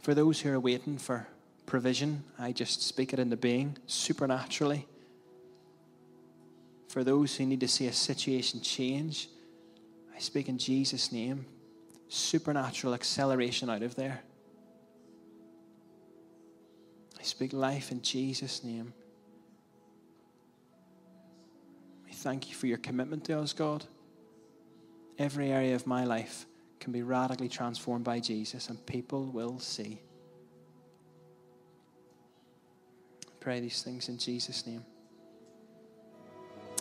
[0.00, 1.26] For those who are waiting for
[1.66, 4.86] provision, I just speak it into being supernaturally.
[6.86, 9.28] For those who need to see a situation change,
[10.14, 11.46] I speak in Jesus' name
[12.08, 14.22] supernatural acceleration out of there.
[17.18, 18.94] I speak life in Jesus' name.
[22.22, 23.84] Thank you for your commitment to us, God.
[25.18, 26.46] Every area of my life
[26.80, 30.00] can be radically transformed by Jesus, and people will see.
[33.26, 34.84] I pray these things in Jesus' name.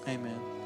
[0.07, 0.60] Amen.